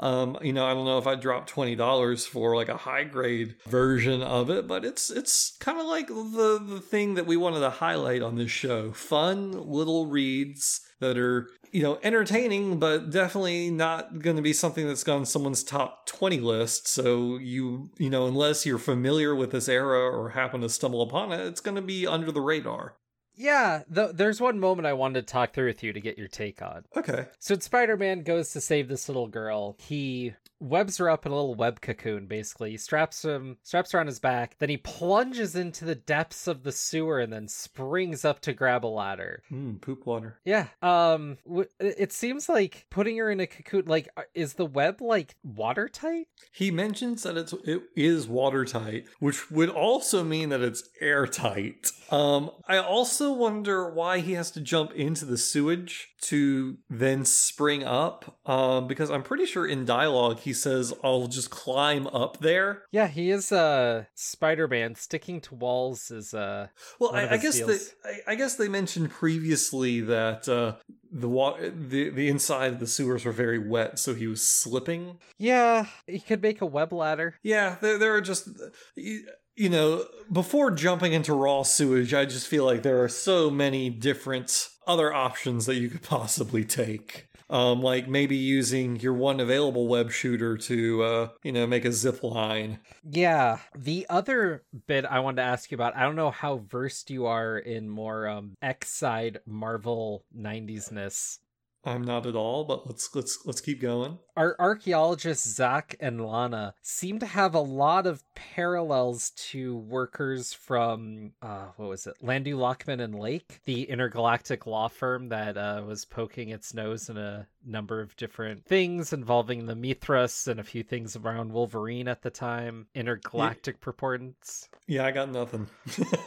Um, 0.00 0.38
you 0.42 0.52
know, 0.52 0.64
I 0.64 0.74
don't 0.74 0.84
know 0.84 0.98
if 0.98 1.06
I'd 1.06 1.20
drop 1.20 1.46
twenty 1.46 1.74
dollars 1.74 2.24
for 2.24 2.54
like 2.54 2.68
a 2.68 2.76
high 2.76 3.04
grade 3.04 3.56
version 3.66 4.22
of 4.22 4.48
it, 4.48 4.68
but 4.68 4.84
it's 4.84 5.10
it's 5.10 5.56
kind 5.58 5.80
of 5.80 5.86
like 5.86 6.06
the 6.06 6.62
the 6.64 6.80
thing 6.80 7.14
that 7.14 7.26
we 7.26 7.36
wanted 7.36 7.60
to 7.60 7.70
highlight 7.70 8.22
on 8.22 8.36
this 8.36 8.50
show. 8.50 8.92
Fun 8.92 9.50
little 9.52 10.06
reads 10.06 10.82
that 11.00 11.18
are 11.18 11.48
you 11.72 11.82
know 11.82 11.98
entertaining, 12.04 12.78
but 12.78 13.10
definitely 13.10 13.70
not 13.70 14.20
going 14.20 14.36
to 14.36 14.42
be 14.42 14.52
something 14.52 14.86
that's 14.86 15.06
on 15.08 15.26
someone's 15.26 15.64
top 15.64 16.06
twenty 16.06 16.38
list. 16.38 16.86
So 16.86 17.36
you 17.36 17.90
you 17.98 18.08
know, 18.08 18.28
unless 18.28 18.64
you're 18.64 18.78
familiar 18.78 19.34
with 19.34 19.50
this 19.50 19.68
era 19.68 19.98
or 19.98 20.30
happen 20.30 20.60
to 20.60 20.68
stumble 20.68 21.02
upon 21.02 21.32
it, 21.32 21.40
it's 21.40 21.60
going 21.60 21.76
to 21.76 21.82
be 21.82 22.06
under 22.06 22.30
the 22.30 22.40
radar. 22.40 22.94
Yeah 23.38 23.82
th- 23.94 24.10
there's 24.14 24.40
one 24.40 24.58
moment 24.58 24.86
i 24.86 24.92
wanted 24.92 25.26
to 25.26 25.32
talk 25.32 25.54
through 25.54 25.66
with 25.68 25.82
you 25.82 25.92
to 25.92 26.00
get 26.00 26.18
your 26.18 26.28
take 26.28 26.60
on 26.60 26.84
Okay. 26.96 27.26
So 27.38 27.54
when 27.54 27.60
Spider-Man 27.60 28.22
goes 28.22 28.52
to 28.52 28.60
save 28.60 28.88
this 28.88 29.08
little 29.08 29.28
girl, 29.28 29.76
he 29.78 30.34
webs 30.60 30.96
her 30.98 31.08
up 31.08 31.26
in 31.26 31.32
a 31.32 31.34
little 31.34 31.54
web 31.54 31.80
cocoon, 31.80 32.26
basically. 32.26 32.70
He 32.72 32.76
straps 32.76 33.24
him 33.24 33.58
straps 33.62 33.92
her 33.92 34.00
on 34.00 34.06
his 34.06 34.18
back, 34.18 34.56
then 34.58 34.68
he 34.68 34.76
plunges 34.76 35.54
into 35.56 35.84
the 35.84 35.94
depths 35.94 36.46
of 36.46 36.62
the 36.62 36.72
sewer 36.72 37.20
and 37.20 37.32
then 37.32 37.48
springs 37.48 38.24
up 38.24 38.40
to 38.40 38.52
grab 38.52 38.84
a 38.84 38.88
ladder. 38.88 39.42
Mm, 39.50 39.80
poop 39.80 40.06
water. 40.06 40.40
Yeah. 40.44 40.68
Um 40.82 41.38
w- 41.46 41.68
it 41.78 42.12
seems 42.12 42.48
like 42.48 42.86
putting 42.90 43.16
her 43.18 43.30
in 43.30 43.40
a 43.40 43.46
cocoon 43.46 43.84
like 43.86 44.08
uh, 44.16 44.22
is 44.34 44.54
the 44.54 44.66
web 44.66 45.00
like 45.00 45.36
watertight? 45.42 46.28
He 46.52 46.70
mentions 46.70 47.22
that 47.22 47.36
it's 47.36 47.52
it 47.64 47.82
is 47.96 48.26
watertight, 48.28 49.06
which 49.20 49.50
would 49.50 49.70
also 49.70 50.24
mean 50.24 50.48
that 50.50 50.60
it's 50.60 50.88
airtight. 51.00 51.90
Um, 52.10 52.50
I 52.66 52.78
also 52.78 53.32
wonder 53.32 53.90
why 53.90 54.20
he 54.20 54.32
has 54.32 54.50
to 54.52 54.60
jump 54.60 54.92
into 54.92 55.24
the 55.24 55.36
sewage 55.36 56.08
to 56.22 56.78
then 56.88 57.24
spring 57.24 57.84
up. 57.84 58.38
Um, 58.46 58.86
because 58.86 59.10
I'm 59.10 59.22
pretty 59.22 59.44
sure 59.46 59.66
in 59.66 59.84
dialogue 59.84 60.40
he 60.48 60.52
says, 60.54 60.92
"I'll 61.04 61.28
just 61.28 61.50
climb 61.50 62.06
up 62.08 62.38
there." 62.40 62.82
Yeah, 62.90 63.06
he 63.06 63.30
is 63.30 63.52
uh 63.52 64.04
Spider-Man 64.14 64.94
sticking 64.96 65.40
to 65.42 65.54
walls 65.54 66.10
is 66.10 66.34
uh 66.34 66.68
Well, 66.98 67.14
I, 67.14 67.28
I 67.34 67.36
guess 67.36 67.56
deals. 67.56 67.92
they, 68.04 68.10
I, 68.10 68.32
I 68.32 68.34
guess 68.34 68.56
they 68.56 68.68
mentioned 68.68 69.10
previously 69.10 70.00
that 70.00 70.48
uh, 70.48 70.76
the 71.10 71.28
wa- 71.28 71.58
the 71.90 72.10
the 72.10 72.28
inside 72.28 72.72
of 72.74 72.80
the 72.80 72.86
sewers 72.86 73.24
were 73.24 73.32
very 73.32 73.58
wet, 73.58 73.98
so 73.98 74.14
he 74.14 74.26
was 74.26 74.42
slipping. 74.42 75.18
yeah, 75.38 75.86
he 76.06 76.20
could 76.20 76.42
make 76.42 76.60
a 76.60 76.66
web 76.66 76.92
ladder. 76.92 77.34
Yeah, 77.42 77.76
there, 77.80 77.98
there 77.98 78.14
are 78.14 78.20
just, 78.20 78.48
you, 78.96 79.26
you 79.56 79.68
know, 79.68 80.04
before 80.32 80.70
jumping 80.70 81.12
into 81.12 81.32
raw 81.34 81.62
sewage, 81.62 82.12
I 82.14 82.24
just 82.26 82.46
feel 82.46 82.64
like 82.64 82.82
there 82.82 83.02
are 83.02 83.08
so 83.08 83.50
many 83.50 83.90
different 83.90 84.68
other 84.88 85.12
options 85.12 85.66
that 85.66 85.76
you 85.76 85.88
could 85.88 86.02
possibly 86.02 86.64
take. 86.64 87.26
Um, 87.50 87.80
like 87.80 88.08
maybe 88.08 88.36
using 88.36 88.96
your 88.96 89.14
one 89.14 89.40
available 89.40 89.88
web 89.88 90.10
shooter 90.10 90.58
to, 90.58 91.02
uh, 91.02 91.28
you 91.42 91.52
know, 91.52 91.66
make 91.66 91.86
a 91.86 91.92
zip 91.92 92.22
line. 92.22 92.78
Yeah. 93.02 93.58
The 93.74 94.06
other 94.10 94.64
bit 94.86 95.06
I 95.06 95.20
wanted 95.20 95.36
to 95.36 95.48
ask 95.48 95.70
you 95.70 95.76
about, 95.76 95.96
I 95.96 96.02
don't 96.02 96.16
know 96.16 96.30
how 96.30 96.58
versed 96.68 97.08
you 97.08 97.24
are 97.24 97.56
in 97.56 97.88
more 97.88 98.28
um 98.28 98.54
X 98.60 98.90
side 98.90 99.38
Marvel 99.46 100.24
90s-ness. 100.38 101.38
I'm 101.84 102.02
not 102.02 102.26
at 102.26 102.34
all, 102.34 102.64
but 102.64 102.86
let's 102.86 103.14
let's 103.14 103.46
let's 103.46 103.60
keep 103.60 103.80
going. 103.80 104.18
Our 104.36 104.56
archaeologists 104.58 105.48
Zach 105.48 105.96
and 106.00 106.24
Lana 106.24 106.74
seem 106.82 107.18
to 107.20 107.26
have 107.26 107.54
a 107.54 107.60
lot 107.60 108.06
of 108.06 108.22
parallels 108.34 109.30
to 109.50 109.76
workers 109.76 110.52
from 110.52 111.32
uh 111.40 111.66
what 111.76 111.88
was 111.88 112.06
it? 112.06 112.16
Landau 112.20 112.56
Luckman 112.56 113.00
and 113.00 113.14
Lake, 113.14 113.60
the 113.64 113.84
intergalactic 113.84 114.66
law 114.66 114.88
firm 114.88 115.28
that 115.28 115.56
uh 115.56 115.82
was 115.86 116.04
poking 116.04 116.50
its 116.50 116.74
nose 116.74 117.08
in 117.08 117.16
a 117.16 117.46
number 117.64 118.00
of 118.00 118.16
different 118.16 118.64
things 118.64 119.12
involving 119.12 119.66
the 119.66 119.76
Mithras 119.76 120.48
and 120.48 120.58
a 120.58 120.64
few 120.64 120.82
things 120.82 121.16
around 121.16 121.52
Wolverine 121.52 122.08
at 122.08 122.22
the 122.22 122.30
time, 122.30 122.86
intergalactic 122.94 123.80
purportance. 123.80 124.68
Yeah, 124.86 125.04
I 125.04 125.10
got 125.10 125.30
nothing. 125.30 125.68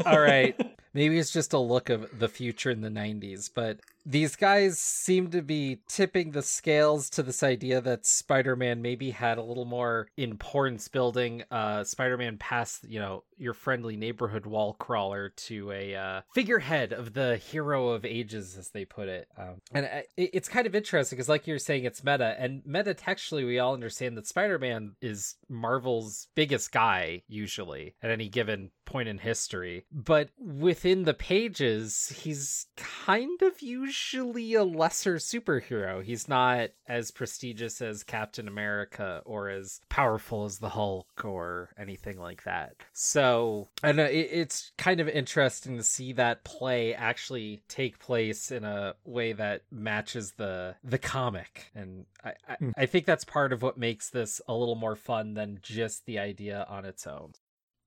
All 0.05 0.19
right. 0.19 0.55
Maybe 0.93 1.17
it's 1.17 1.31
just 1.31 1.53
a 1.53 1.57
look 1.57 1.89
of 1.89 2.19
the 2.19 2.27
future 2.27 2.69
in 2.69 2.81
the 2.81 2.89
90s, 2.89 3.49
but 3.53 3.79
these 4.05 4.35
guys 4.35 4.79
seem 4.79 5.29
to 5.31 5.41
be 5.41 5.79
tipping 5.87 6.31
the 6.31 6.41
scales 6.41 7.09
to 7.11 7.23
this 7.23 7.43
idea 7.43 7.81
that 7.81 8.05
Spider-Man 8.05 8.81
maybe 8.81 9.11
had 9.11 9.37
a 9.37 9.43
little 9.43 9.65
more 9.65 10.07
importance 10.17 10.87
building 10.87 11.43
uh 11.51 11.83
Spider-Man 11.83 12.37
past, 12.37 12.85
you 12.87 12.99
know, 12.99 13.23
your 13.37 13.53
friendly 13.53 13.97
neighborhood 13.97 14.45
wall 14.45 14.73
crawler 14.73 15.29
to 15.29 15.71
a 15.71 15.95
uh, 15.95 16.21
figurehead 16.33 16.93
of 16.93 17.13
the 17.13 17.37
hero 17.37 17.89
of 17.89 18.05
ages 18.05 18.55
as 18.55 18.69
they 18.69 18.85
put 18.85 19.07
it. 19.07 19.27
Um, 19.35 19.55
and 19.73 19.85
I, 19.85 20.05
it's 20.15 20.47
kind 20.47 20.67
of 20.67 20.75
interesting 20.75 21.17
because 21.17 21.29
like 21.29 21.47
you're 21.47 21.57
saying 21.57 21.85
it's 21.85 22.03
meta 22.03 22.35
and 22.37 22.61
meta 22.65 22.93
textually 22.93 23.43
we 23.43 23.57
all 23.57 23.73
understand 23.73 24.15
that 24.17 24.27
Spider-Man 24.27 24.95
is 25.01 25.35
Marvel's 25.49 26.27
biggest 26.35 26.71
guy 26.71 27.23
usually 27.27 27.95
at 28.03 28.11
any 28.11 28.29
given 28.29 28.69
point 28.85 29.09
in 29.09 29.17
history. 29.17 29.85
But 29.91 30.29
within 30.37 31.03
the 31.03 31.13
pages, 31.13 32.13
he's 32.23 32.67
kind 32.77 33.41
of 33.41 33.61
usually 33.61 33.90
usually 33.91 34.53
a 34.53 34.63
lesser 34.63 35.15
superhero. 35.15 36.01
He's 36.01 36.29
not 36.29 36.69
as 36.87 37.11
prestigious 37.11 37.81
as 37.81 38.03
Captain 38.03 38.47
America 38.47 39.21
or 39.25 39.49
as 39.49 39.81
powerful 39.89 40.45
as 40.45 40.59
the 40.59 40.69
Hulk 40.69 41.25
or 41.25 41.69
anything 41.77 42.17
like 42.17 42.43
that. 42.43 42.75
So, 42.93 43.67
and 43.83 43.99
it, 43.99 44.29
it's 44.31 44.71
kind 44.77 45.01
of 45.01 45.09
interesting 45.09 45.75
to 45.75 45.83
see 45.83 46.13
that 46.13 46.45
play 46.45 46.93
actually 46.93 47.63
take 47.67 47.99
place 47.99 48.49
in 48.49 48.63
a 48.63 48.95
way 49.03 49.33
that 49.33 49.63
matches 49.69 50.33
the 50.37 50.75
the 50.83 50.97
comic, 50.97 51.69
and 51.75 52.05
I 52.23 52.33
I, 52.47 52.55
mm. 52.61 52.73
I 52.77 52.85
think 52.85 53.05
that's 53.05 53.25
part 53.25 53.51
of 53.51 53.61
what 53.61 53.77
makes 53.77 54.09
this 54.09 54.39
a 54.47 54.53
little 54.53 54.75
more 54.75 54.95
fun 54.95 55.33
than 55.33 55.59
just 55.61 56.05
the 56.05 56.19
idea 56.19 56.65
on 56.69 56.85
its 56.85 57.05
own. 57.05 57.33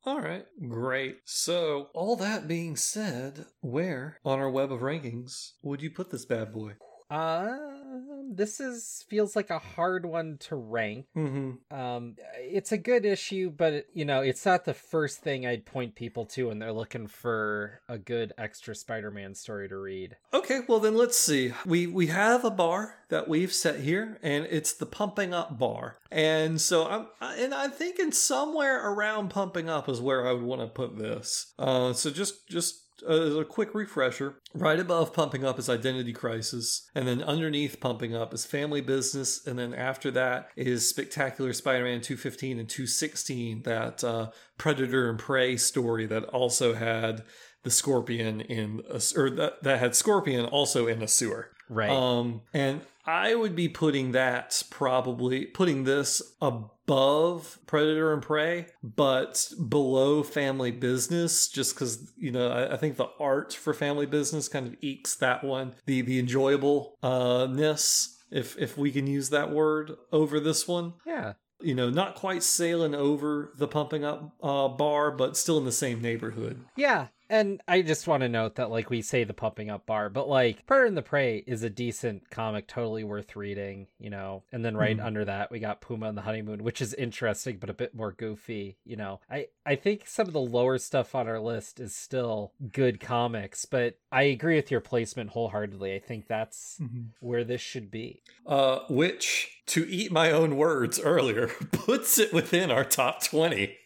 All 0.07 0.21
right, 0.21 0.45
great. 0.69 1.21
So, 1.25 1.89
all 1.95 2.17
that 2.17 2.47
being 2.47 2.77
said, 2.77 3.47
where 3.63 4.19
on 4.23 4.39
our 4.39 4.51
web 4.51 4.71
of 4.71 4.81
rankings 4.81 5.53
would 5.63 5.81
you 5.81 5.91
put 5.91 6.11
this 6.11 6.27
bad 6.27 6.53
boy? 6.53 6.73
Um, 7.11 7.84
this 8.31 8.61
is 8.61 9.05
feels 9.09 9.37
like 9.37 9.51
a 9.51 9.59
hard 9.59 10.07
one 10.07 10.39
to 10.41 10.57
rank. 10.57 11.07
Mm-hmm. 11.17 11.77
Um, 11.77 12.17
it's 12.39 12.73
a 12.73 12.79
good 12.79 13.05
issue, 13.05 13.51
but 13.51 13.87
you 13.93 14.05
know, 14.05 14.21
it's 14.21 14.45
not 14.45 14.65
the 14.65 14.75
first 14.75 15.21
thing 15.21 15.47
I'd 15.47 15.67
point 15.67 15.95
people 15.95 16.27
to 16.27 16.49
when 16.49 16.59
they're 16.59 16.73
looking 16.73 17.07
for 17.07 17.81
a 17.89 17.99
good 17.99 18.33
extra 18.39 18.75
Spider-Man 18.75 19.35
story 19.35 19.69
to 19.69 19.77
read. 19.77 20.17
Okay, 20.33 20.61
well 20.69 20.81
then 20.81 20.97
let's 20.97 21.19
see. 21.19 21.53
We 21.65 21.87
we 21.87 22.09
have 22.09 22.45
a 22.45 22.51
bar 22.51 22.97
that 23.09 23.29
we've 23.29 23.53
set 23.53 23.81
here, 23.81 24.19
and 24.23 24.47
it's 24.51 24.73
the 24.73 24.87
pumping 24.87 25.33
up 25.33 25.59
bar. 25.59 25.99
And 26.11 26.61
so 26.61 26.87
I'm 26.87 27.07
and 27.21 27.55
I'm 27.55 27.71
thinking 27.71 28.13
somewhere 28.13 28.91
around 28.91 29.31
pumping 29.31 29.69
up 29.69 29.89
is 29.89 30.01
where 30.01 30.27
I 30.27 30.33
would 30.33 30.43
want 30.43 30.61
to 30.61 30.67
put 30.67 30.99
this. 30.99 31.53
Uh, 31.59 31.93
so 31.93 32.11
just 32.11 32.49
just 32.49 32.84
as 33.03 33.37
a 33.37 33.45
quick 33.45 33.75
refresher, 33.75 34.37
right 34.55 34.79
above 34.79 35.13
Pumping 35.13 35.45
Up 35.45 35.59
is 35.59 35.69
Identity 35.69 36.13
Crisis, 36.13 36.89
and 36.95 37.07
then 37.09 37.23
underneath 37.23 37.81
Pumping 37.81 38.15
Up 38.15 38.33
is 38.33 38.45
Family 38.45 38.81
Business, 38.81 39.47
and 39.47 39.59
then 39.59 39.75
after 39.75 40.11
that 40.13 40.49
is 40.57 40.89
Spectacular 40.89 41.53
Spider-Man 41.53 42.01
215 42.01 42.59
and 42.59 42.69
216, 42.69 43.63
that 43.63 44.05
uh, 44.05 44.31
Predator 44.59 45.11
and 45.11 45.19
Prey 45.19 45.57
story 45.57 46.07
that 46.07 46.25
also 46.25 46.75
had 46.75 47.25
the 47.65 47.71
Scorpion 47.71 48.41
in 48.43 48.83
a, 48.91 49.01
or 49.17 49.31
that, 49.31 49.63
that 49.63 49.81
had 49.81 49.97
Scorpion 49.97 50.45
also 50.45 50.87
in 50.87 51.03
a 51.03 51.09
sewer. 51.09 51.51
Right. 51.69 51.91
Um, 51.91 52.43
and 52.53 52.81
I 53.07 53.35
would 53.35 53.55
be 53.55 53.69
putting 53.69 54.13
that 54.13 54.63
probably 54.71 55.47
putting 55.47 55.85
this 55.85 56.23
above 56.41 57.59
Predator 57.67 58.13
and 58.13 58.23
Prey, 58.23 58.67
but 58.83 59.53
below 59.69 60.23
Family 60.23 60.71
Business, 60.71 61.49
just 61.49 61.75
because 61.75 62.13
you 62.17 62.31
know 62.31 62.49
I, 62.49 62.75
I, 62.75 62.77
think 62.77 62.97
the 62.97 63.11
art 63.21 63.53
for 63.53 63.75
Family 63.75 64.07
Business 64.07 64.49
kind 64.49 64.67
of 64.67 64.77
ekes 64.81 65.17
that 65.17 65.45
one, 65.45 65.75
the 65.87 66.01
the 66.01 66.19
enjoyable 66.19 66.97
uh 67.03 67.47
ness, 67.51 68.23
if 68.31 68.57
if 68.59 68.79
we 68.79 68.91
can 68.91 69.07
use 69.07 69.31
that 69.31 69.51
word 69.51 69.97
over 70.13 70.41
this 70.41 70.67
one. 70.67 70.95
Yeah. 71.07 71.35
You 71.61 71.75
know, 71.75 71.89
not 71.89 72.15
quite 72.15 72.43
sailing 72.43 72.95
over 72.95 73.53
the 73.57 73.69
pumping 73.69 74.05
up 74.05 74.35
uh, 74.43 74.69
bar, 74.69 75.11
but 75.11 75.35
still 75.37 75.57
in 75.57 75.65
the 75.65 75.73
same 75.73 76.03
neighborhood. 76.03 76.63
Yeah, 76.77 77.07
and 77.35 77.61
I 77.67 77.83
just 77.83 78.07
want 78.07 78.21
to 78.23 78.29
note 78.29 78.55
that, 78.55 78.71
like, 78.71 78.91
we 78.91 79.03
say 79.03 79.25
the 79.25 79.35
pumping 79.35 79.69
up 79.69 79.87
bar, 79.87 80.09
but 80.09 80.29
like, 80.29 80.65
Predator 80.67 80.87
and 80.87 80.97
the 80.97 81.03
Prey 81.03 81.43
is 81.49 81.65
a 81.65 81.71
decent 81.71 82.31
comic, 82.31 82.69
totally 82.69 83.03
worth 83.03 83.35
reading, 83.35 83.89
you 83.99 84.09
know. 84.09 84.45
And 84.53 84.65
then 84.65 84.77
right 84.77 84.97
mm. 84.97 85.05
under 85.05 85.25
that, 85.25 85.51
we 85.51 85.59
got 85.59 85.81
Puma 85.81 86.07
and 86.07 86.17
the 86.17 86.23
Honeymoon, 86.23 86.63
which 86.63 86.81
is 86.81 86.95
interesting, 86.95 87.57
but 87.59 87.71
a 87.71 87.75
bit 87.75 87.93
more 87.93 88.13
goofy, 88.13 88.77
you 88.85 88.95
know. 88.95 89.19
I, 89.29 89.49
I 89.67 89.75
think 89.75 90.07
some 90.07 90.29
of 90.29 90.33
the 90.33 90.41
lower 90.41 90.79
stuff 90.79 91.17
on 91.17 91.27
our 91.27 91.41
list 91.41 91.81
is 91.81 91.93
still 91.93 92.53
good 92.73 93.01
comics, 93.01 93.65
but 93.65 93.99
I 94.13 94.23
agree 94.23 94.55
with 94.55 94.71
your 94.71 94.81
placement 94.81 95.31
wholeheartedly. 95.31 95.93
I 95.93 95.99
think 95.99 96.29
that's 96.29 96.79
mm-hmm. 96.81 97.07
where 97.19 97.43
this 97.43 97.61
should 97.61 97.91
be. 97.91 98.23
Uh, 98.47 98.81
which, 98.89 99.61
to 99.67 99.85
eat 99.91 100.13
my 100.13 100.31
own 100.31 100.57
words 100.57 101.01
earlier, 101.01 101.49
puts 101.73 102.17
it 102.17 102.33
within 102.33 102.71
our 102.71 102.85
top 102.85 103.25
20. 103.25 103.77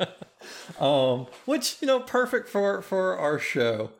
um, 0.80 1.26
which 1.44 1.76
you 1.80 1.86
know, 1.86 2.00
perfect 2.00 2.48
for 2.48 2.82
for 2.82 3.16
our 3.16 3.38
show. 3.38 3.92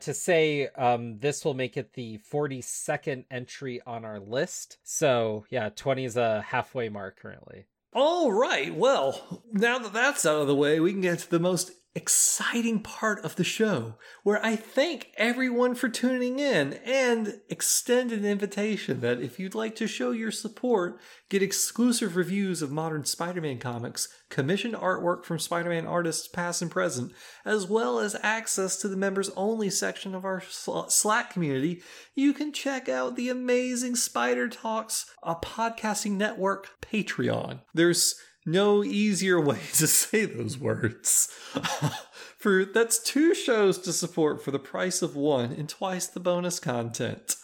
To 0.00 0.12
say 0.12 0.68
um, 0.68 1.18
this 1.20 1.44
will 1.44 1.54
make 1.54 1.78
it 1.78 1.94
the 1.94 2.18
42nd 2.30 3.24
entry 3.30 3.80
on 3.86 4.04
our 4.04 4.20
list. 4.20 4.76
So 4.82 5.46
yeah, 5.48 5.70
20 5.70 6.04
is 6.04 6.16
a 6.18 6.42
halfway 6.42 6.90
mark 6.90 7.18
currently. 7.18 7.64
All 7.94 8.32
right. 8.32 8.74
Well, 8.74 9.42
now 9.52 9.78
that 9.78 9.92
that's 9.92 10.26
out 10.26 10.42
of 10.42 10.46
the 10.48 10.54
way, 10.54 10.80
we 10.80 10.92
can 10.92 11.00
get 11.00 11.20
to 11.20 11.30
the 11.30 11.38
most 11.38 11.70
exciting 11.96 12.80
part 12.80 13.24
of 13.24 13.36
the 13.36 13.44
show 13.44 13.94
where 14.24 14.44
I 14.44 14.56
thank 14.56 15.12
everyone 15.16 15.76
for 15.76 15.88
tuning 15.88 16.40
in 16.40 16.74
and 16.84 17.40
extend 17.48 18.10
an 18.10 18.24
invitation 18.24 19.00
that 19.00 19.20
if 19.20 19.38
you'd 19.38 19.54
like 19.54 19.76
to 19.76 19.86
show 19.86 20.10
your 20.10 20.32
support, 20.32 20.98
get 21.28 21.42
exclusive 21.42 22.16
reviews 22.16 22.62
of 22.62 22.72
modern 22.72 23.04
Spider 23.04 23.40
Man 23.40 23.58
comics, 23.58 24.08
commissioned 24.28 24.74
artwork 24.74 25.24
from 25.24 25.38
Spider 25.38 25.68
Man 25.70 25.86
artists 25.86 26.26
past 26.26 26.62
and 26.62 26.70
present, 26.70 27.12
as 27.44 27.68
well 27.68 28.00
as 28.00 28.16
access 28.22 28.76
to 28.78 28.88
the 28.88 28.96
members 28.96 29.30
only 29.36 29.70
section 29.70 30.14
of 30.16 30.24
our 30.24 30.42
Slack 30.42 31.30
community, 31.32 31.82
you 32.16 32.32
can 32.32 32.52
check 32.52 32.88
out 32.88 33.14
the 33.14 33.28
amazing 33.28 33.94
Spider 33.94 34.48
Talks, 34.48 35.06
a 35.22 35.36
podcasting 35.36 36.12
network 36.12 36.70
Patreon. 36.82 37.60
There's 37.72 38.16
no 38.46 38.84
easier 38.84 39.40
way 39.40 39.60
to 39.74 39.86
say 39.86 40.24
those 40.24 40.58
words. 40.58 41.28
for 42.38 42.64
that's 42.64 42.98
two 42.98 43.34
shows 43.34 43.78
to 43.78 43.92
support 43.92 44.44
for 44.44 44.50
the 44.50 44.58
price 44.58 45.02
of 45.02 45.16
one 45.16 45.52
and 45.52 45.68
twice 45.68 46.06
the 46.06 46.20
bonus 46.20 46.60
content. 46.60 47.36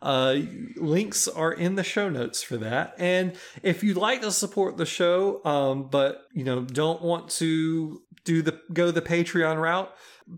Uh, 0.00 0.36
links 0.76 1.26
are 1.26 1.52
in 1.52 1.74
the 1.74 1.82
show 1.82 2.08
notes 2.08 2.40
for 2.42 2.56
that. 2.56 2.94
And 2.98 3.34
if 3.62 3.82
you'd 3.82 3.96
like 3.96 4.20
to 4.22 4.30
support 4.30 4.76
the 4.76 4.86
show, 4.86 5.44
um, 5.44 5.88
but 5.88 6.22
you 6.32 6.44
know 6.44 6.62
don't 6.62 7.02
want 7.02 7.30
to 7.30 8.02
do 8.24 8.42
the 8.42 8.60
go 8.72 8.90
the 8.90 9.02
Patreon 9.02 9.60
route, 9.60 9.92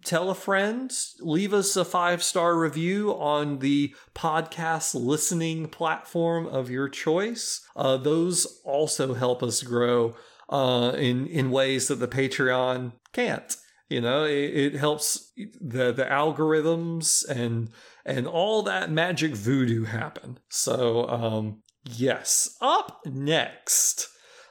tell 0.05 0.31
a 0.31 0.35
friend, 0.35 0.93
leave 1.21 1.53
us 1.53 1.77
a 1.77 1.85
five 1.85 2.23
star 2.23 2.59
review 2.59 3.11
on 3.13 3.59
the 3.59 3.95
podcast 4.15 4.95
listening 4.95 5.69
platform 5.69 6.47
of 6.47 6.71
your 6.71 6.89
choice. 6.89 7.61
Uh, 7.77 7.97
those 7.97 8.61
also 8.65 9.15
help 9.15 9.43
us 9.43 9.63
grow 9.63 10.15
uh, 10.49 10.93
in 10.97 11.27
in 11.27 11.51
ways 11.51 11.89
that 11.89 11.97
the 11.97 12.09
Patreon 12.09 12.93
can't. 13.13 13.57
You 13.89 14.01
know, 14.01 14.25
it, 14.25 14.57
it 14.57 14.75
helps 14.75 15.33
the 15.37 15.93
the 15.93 16.05
algorithms 16.05 17.29
and 17.29 17.71
and 18.05 18.27
all 18.27 18.63
that 18.63 18.91
magic 18.91 19.35
voodoo 19.35 19.85
happen. 19.85 20.39
So, 20.49 21.09
um, 21.09 21.63
yes. 21.85 22.57
Up 22.61 23.01
next 23.05 24.09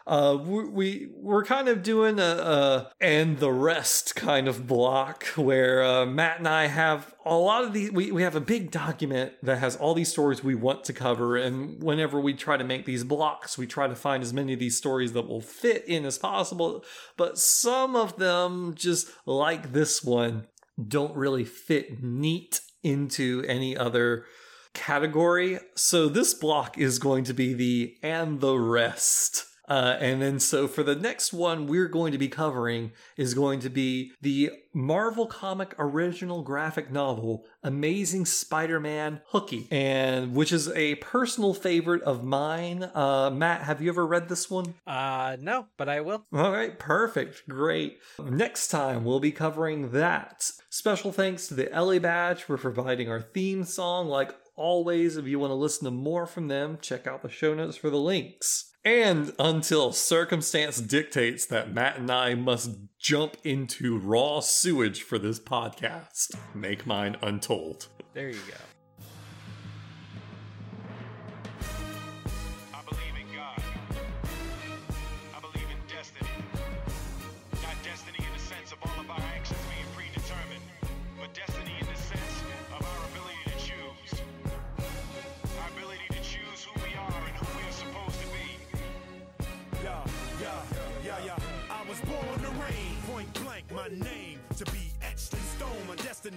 uh, 0.10 0.36
we 0.36 1.08
we're 1.14 1.44
kind 1.44 1.68
of 1.68 1.84
doing 1.84 2.18
a, 2.18 2.24
a, 2.24 2.92
and 3.00 3.38
the 3.38 3.52
rest 3.52 4.16
kind 4.16 4.48
of 4.48 4.66
block 4.66 5.24
where 5.36 5.84
uh, 5.84 6.04
Matt 6.08 6.40
and 6.40 6.48
I 6.48 6.66
have 6.66 7.14
a 7.24 7.36
lot 7.36 7.64
of 7.64 7.74
these. 7.74 7.92
We 7.92 8.12
we 8.12 8.24
have 8.24 8.36
a 8.36 8.42
big 8.42 8.72
document 8.72 9.34
that 9.44 9.60
has 9.60 9.76
all 9.76 9.94
these 9.94 10.10
stories 10.10 10.44
we 10.44 10.56
want 10.56 10.84
to 10.86 10.94
cover, 10.94 11.38
and 11.38 11.84
whenever 11.84 12.20
we 12.20 12.34
try 12.34 12.58
to 12.58 12.64
make 12.64 12.86
these 12.86 13.04
blocks, 13.04 13.56
we 13.56 13.68
try 13.68 13.88
to 13.88 13.94
find 13.96 14.24
as 14.24 14.34
many 14.34 14.54
of 14.54 14.60
these 14.60 14.76
stories 14.76 15.14
that 15.14 15.28
will 15.28 15.42
fit 15.42 15.86
in 15.88 16.06
as 16.06 16.18
possible. 16.18 16.84
But 17.16 17.38
some 17.38 17.96
of 17.96 18.18
them, 18.18 18.74
just 18.74 19.12
like 19.28 19.74
this 19.74 20.04
one, 20.04 20.48
don't 20.88 21.16
really 21.16 21.46
fit 21.46 22.02
neat 22.02 22.62
into 22.82 23.46
any 23.48 23.78
other 23.78 24.26
category. 24.74 25.60
So 25.76 26.10
this 26.10 26.34
block 26.34 26.80
is 26.80 26.98
going 26.98 27.26
to 27.26 27.34
be 27.36 27.54
the 27.54 27.96
and 28.02 28.42
the 28.42 28.58
rest 28.58 29.46
uh, 29.70 29.98
and 30.00 30.22
then, 30.22 30.40
so 30.40 30.68
for 30.68 30.84
the 30.84 30.96
next 30.96 31.32
one 31.32 31.68
we're 31.68 31.88
going 31.88 32.12
to 32.12 32.18
be 32.18 32.28
covering 32.28 32.92
is 33.16 33.34
going 33.34 33.60
to 33.60 33.70
be 33.70 34.12
the 34.22 34.52
Marvel 34.74 35.26
comic 35.26 35.74
original 35.80 36.42
graphic 36.42 36.92
novel 36.92 37.46
Amazing 37.64 38.26
Spider-Man 38.26 39.22
Hooky, 39.28 39.68
and 39.72 40.34
which 40.34 40.52
is 40.52 40.70
a 40.70 40.96
personal 40.96 41.54
favorite 41.54 42.02
of 42.04 42.24
mine. 42.24 42.90
Uh, 42.94 43.30
Matt, 43.32 43.64
have 43.64 43.82
you 43.82 43.90
ever 43.90 44.06
read 44.06 44.30
this 44.30 44.50
one? 44.50 44.76
Uh, 44.86 45.38
no, 45.40 45.68
but 45.78 45.90
I 45.90 46.02
will. 46.02 46.26
All 46.34 46.52
right, 46.52 46.78
perfect, 46.78 47.48
great. 47.48 48.00
Next 48.20 48.68
time 48.68 49.04
we'll 49.04 49.20
be 49.20 49.32
covering 49.32 49.92
that. 49.92 50.52
Special 50.70 51.12
thanks 51.12 51.48
to 51.48 51.56
the 51.56 51.70
LA 51.74 52.00
Badge 52.00 52.44
for 52.44 52.58
providing 52.58 53.10
our 53.10 53.22
theme 53.22 53.64
song. 53.64 54.08
Like 54.08 54.36
always, 54.56 55.18
if 55.18 55.26
you 55.26 55.40
want 55.40 55.52
to 55.52 55.56
listen 55.56 55.86
to 55.86 55.92
more 55.92 56.28
from 56.28 56.48
them, 56.48 56.78
check 56.82 57.08
out 57.08 57.24
the 57.24 57.30
show 57.30 57.54
notes 57.56 57.78
for 57.78 57.90
the 57.90 57.98
links. 57.98 58.69
And 58.86 59.34
until 59.38 59.92
circumstance 59.92 60.80
dictates 60.80 61.46
that 61.48 61.74
Matt 61.74 61.98
and 61.98 62.10
I 62.10 62.34
must 62.36 62.72
jump 62.98 63.36
into 63.44 63.98
raw 63.98 64.40
sewage 64.40 65.04
for 65.04 65.20
this 65.20 65.40
podcast, 65.40 66.36
make 66.56 66.86
mine 66.86 67.18
untold. 67.22 67.88
There 68.14 68.30
you 68.30 68.40
go. 68.48 68.79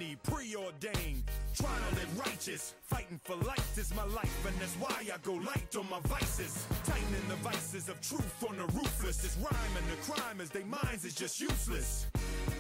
Destiny 0.02 0.16
preordained. 0.22 1.22
To 1.54 1.64
live 1.64 2.18
righteous, 2.18 2.74
fighting 2.82 3.20
for 3.24 3.36
life 3.36 3.76
is 3.76 3.94
my 3.94 4.04
life, 4.04 4.46
and 4.46 4.56
that's 4.58 4.74
why 4.76 4.94
I 5.00 5.18
go 5.22 5.34
light 5.34 5.76
on 5.78 5.88
my 5.90 6.00
vices. 6.08 6.66
Tightening 6.84 7.28
the 7.28 7.36
vices 7.36 7.88
of 7.88 8.00
truth 8.00 8.44
on 8.48 8.56
the 8.56 8.64
ruthless. 8.72 9.18
This 9.18 9.36
rhyme 9.36 9.76
and 9.76 9.86
the 9.92 10.12
crime 10.12 10.40
as 10.40 10.48
they 10.48 10.64
minds 10.64 11.04
is 11.04 11.14
just 11.14 11.40
useless. 11.40 12.06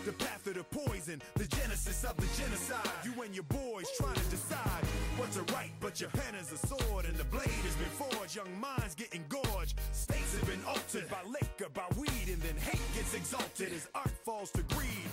The 0.04 0.12
path 0.12 0.46
of 0.46 0.54
the 0.54 0.64
poison, 0.64 1.22
the 1.34 1.46
genesis 1.46 2.04
of 2.04 2.16
the 2.16 2.28
genocide. 2.40 2.92
You 3.02 3.22
and 3.22 3.34
your 3.34 3.44
boys 3.44 3.86
trying 3.98 4.14
to 4.14 4.28
decide 4.30 4.84
what's 5.16 5.36
a 5.38 5.42
right, 5.54 5.72
but 5.80 6.00
your 6.00 6.10
pen 6.10 6.34
is 6.34 6.52
a 6.52 6.58
sword 6.66 7.06
and 7.06 7.16
the 7.16 7.24
blade 7.24 7.48
has 7.48 7.76
been 7.76 7.94
forged. 7.96 8.36
Young 8.36 8.60
minds 8.60 8.94
getting 8.94 9.24
gorged. 9.28 9.80
States 9.92 10.36
have 10.36 10.46
been 10.46 10.64
altered 10.66 11.08
by 11.08 11.22
liquor, 11.26 11.70
by 11.72 11.86
weed, 11.96 12.28
and 12.28 12.42
then 12.42 12.56
hate 12.56 12.94
gets 12.94 13.14
exalted 13.14 13.72
as 13.72 13.88
art 13.94 14.12
falls 14.24 14.50
to 14.50 14.62
greed. 14.74 15.08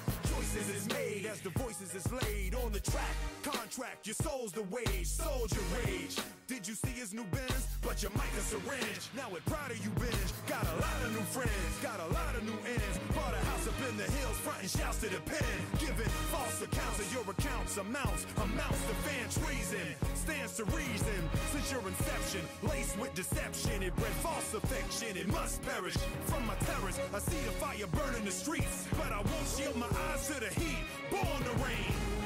Choices 0.49 0.69
is 0.69 0.89
made 0.89 1.27
as 1.27 1.41
the 1.41 1.51
voices 1.51 1.93
is 1.93 2.12
laid 2.12 2.55
on 2.55 2.71
the 2.71 2.79
track. 2.79 3.13
Contract, 3.43 4.07
your 4.07 4.15
soul's 4.15 4.51
the 4.51 4.63
wage, 4.63 5.05
soldier 5.05 5.62
rage. 5.85 6.17
Did 6.47 6.67
you 6.67 6.73
see 6.73 6.89
his 6.89 7.13
new 7.13 7.23
Benz? 7.25 7.67
But 7.81 8.01
your 8.01 8.12
mic 8.12 8.33
a 8.35 8.41
syringe. 8.41 9.05
Now 9.15 9.29
pride 9.45 9.71
of 9.71 9.77
you 9.83 9.91
binge. 10.01 10.31
Got 10.47 10.65
a 10.65 10.75
lot 10.81 10.97
of 11.05 11.13
new 11.13 11.25
friends, 11.29 11.71
got 11.81 11.99
a 11.99 12.09
lot 12.12 12.33
of 12.35 12.43
new 12.43 12.57
ends. 12.65 12.97
Bought 13.13 13.33
a 13.33 13.41
house 13.45 13.67
up 13.67 13.77
in 13.89 13.97
the 13.97 14.09
hills, 14.09 14.38
frontin' 14.41 14.67
shouts 14.67 14.97
to 14.99 15.09
the 15.09 15.21
pen. 15.21 15.55
Giving 15.77 16.09
false 16.33 16.62
accounts 16.62 16.99
of 16.99 17.07
your 17.13 17.23
accounts, 17.29 17.77
amounts, 17.77 18.25
amounts 18.41 18.81
to 18.89 18.95
fan 19.05 19.25
treason. 19.29 19.88
Stands 20.15 20.57
to 20.57 20.65
reason 20.73 21.19
since 21.53 21.71
your 21.71 21.85
inception. 21.88 22.41
Laced 22.63 22.97
with 22.99 23.13
deception, 23.13 23.83
it 23.83 23.95
bred 23.95 24.17
false 24.25 24.53
affection. 24.53 25.15
It 25.15 25.27
must 25.29 25.62
perish 25.62 25.97
from 26.25 26.45
my 26.47 26.55
terrors. 26.65 26.99
I 27.13 27.19
see 27.19 27.39
the 27.45 27.53
fire 27.62 27.88
burning 27.93 28.25
the 28.25 28.31
streets, 28.31 28.88
but 28.97 29.13
I 29.13 29.21
won't 29.21 29.47
shield 29.55 29.77
my 29.77 29.89
eyes 30.09 30.27
to 30.27 30.38
the 30.39 30.47
heat. 30.60 30.78
Born 31.12 31.43
to 31.43 31.63
reign. 31.63 32.18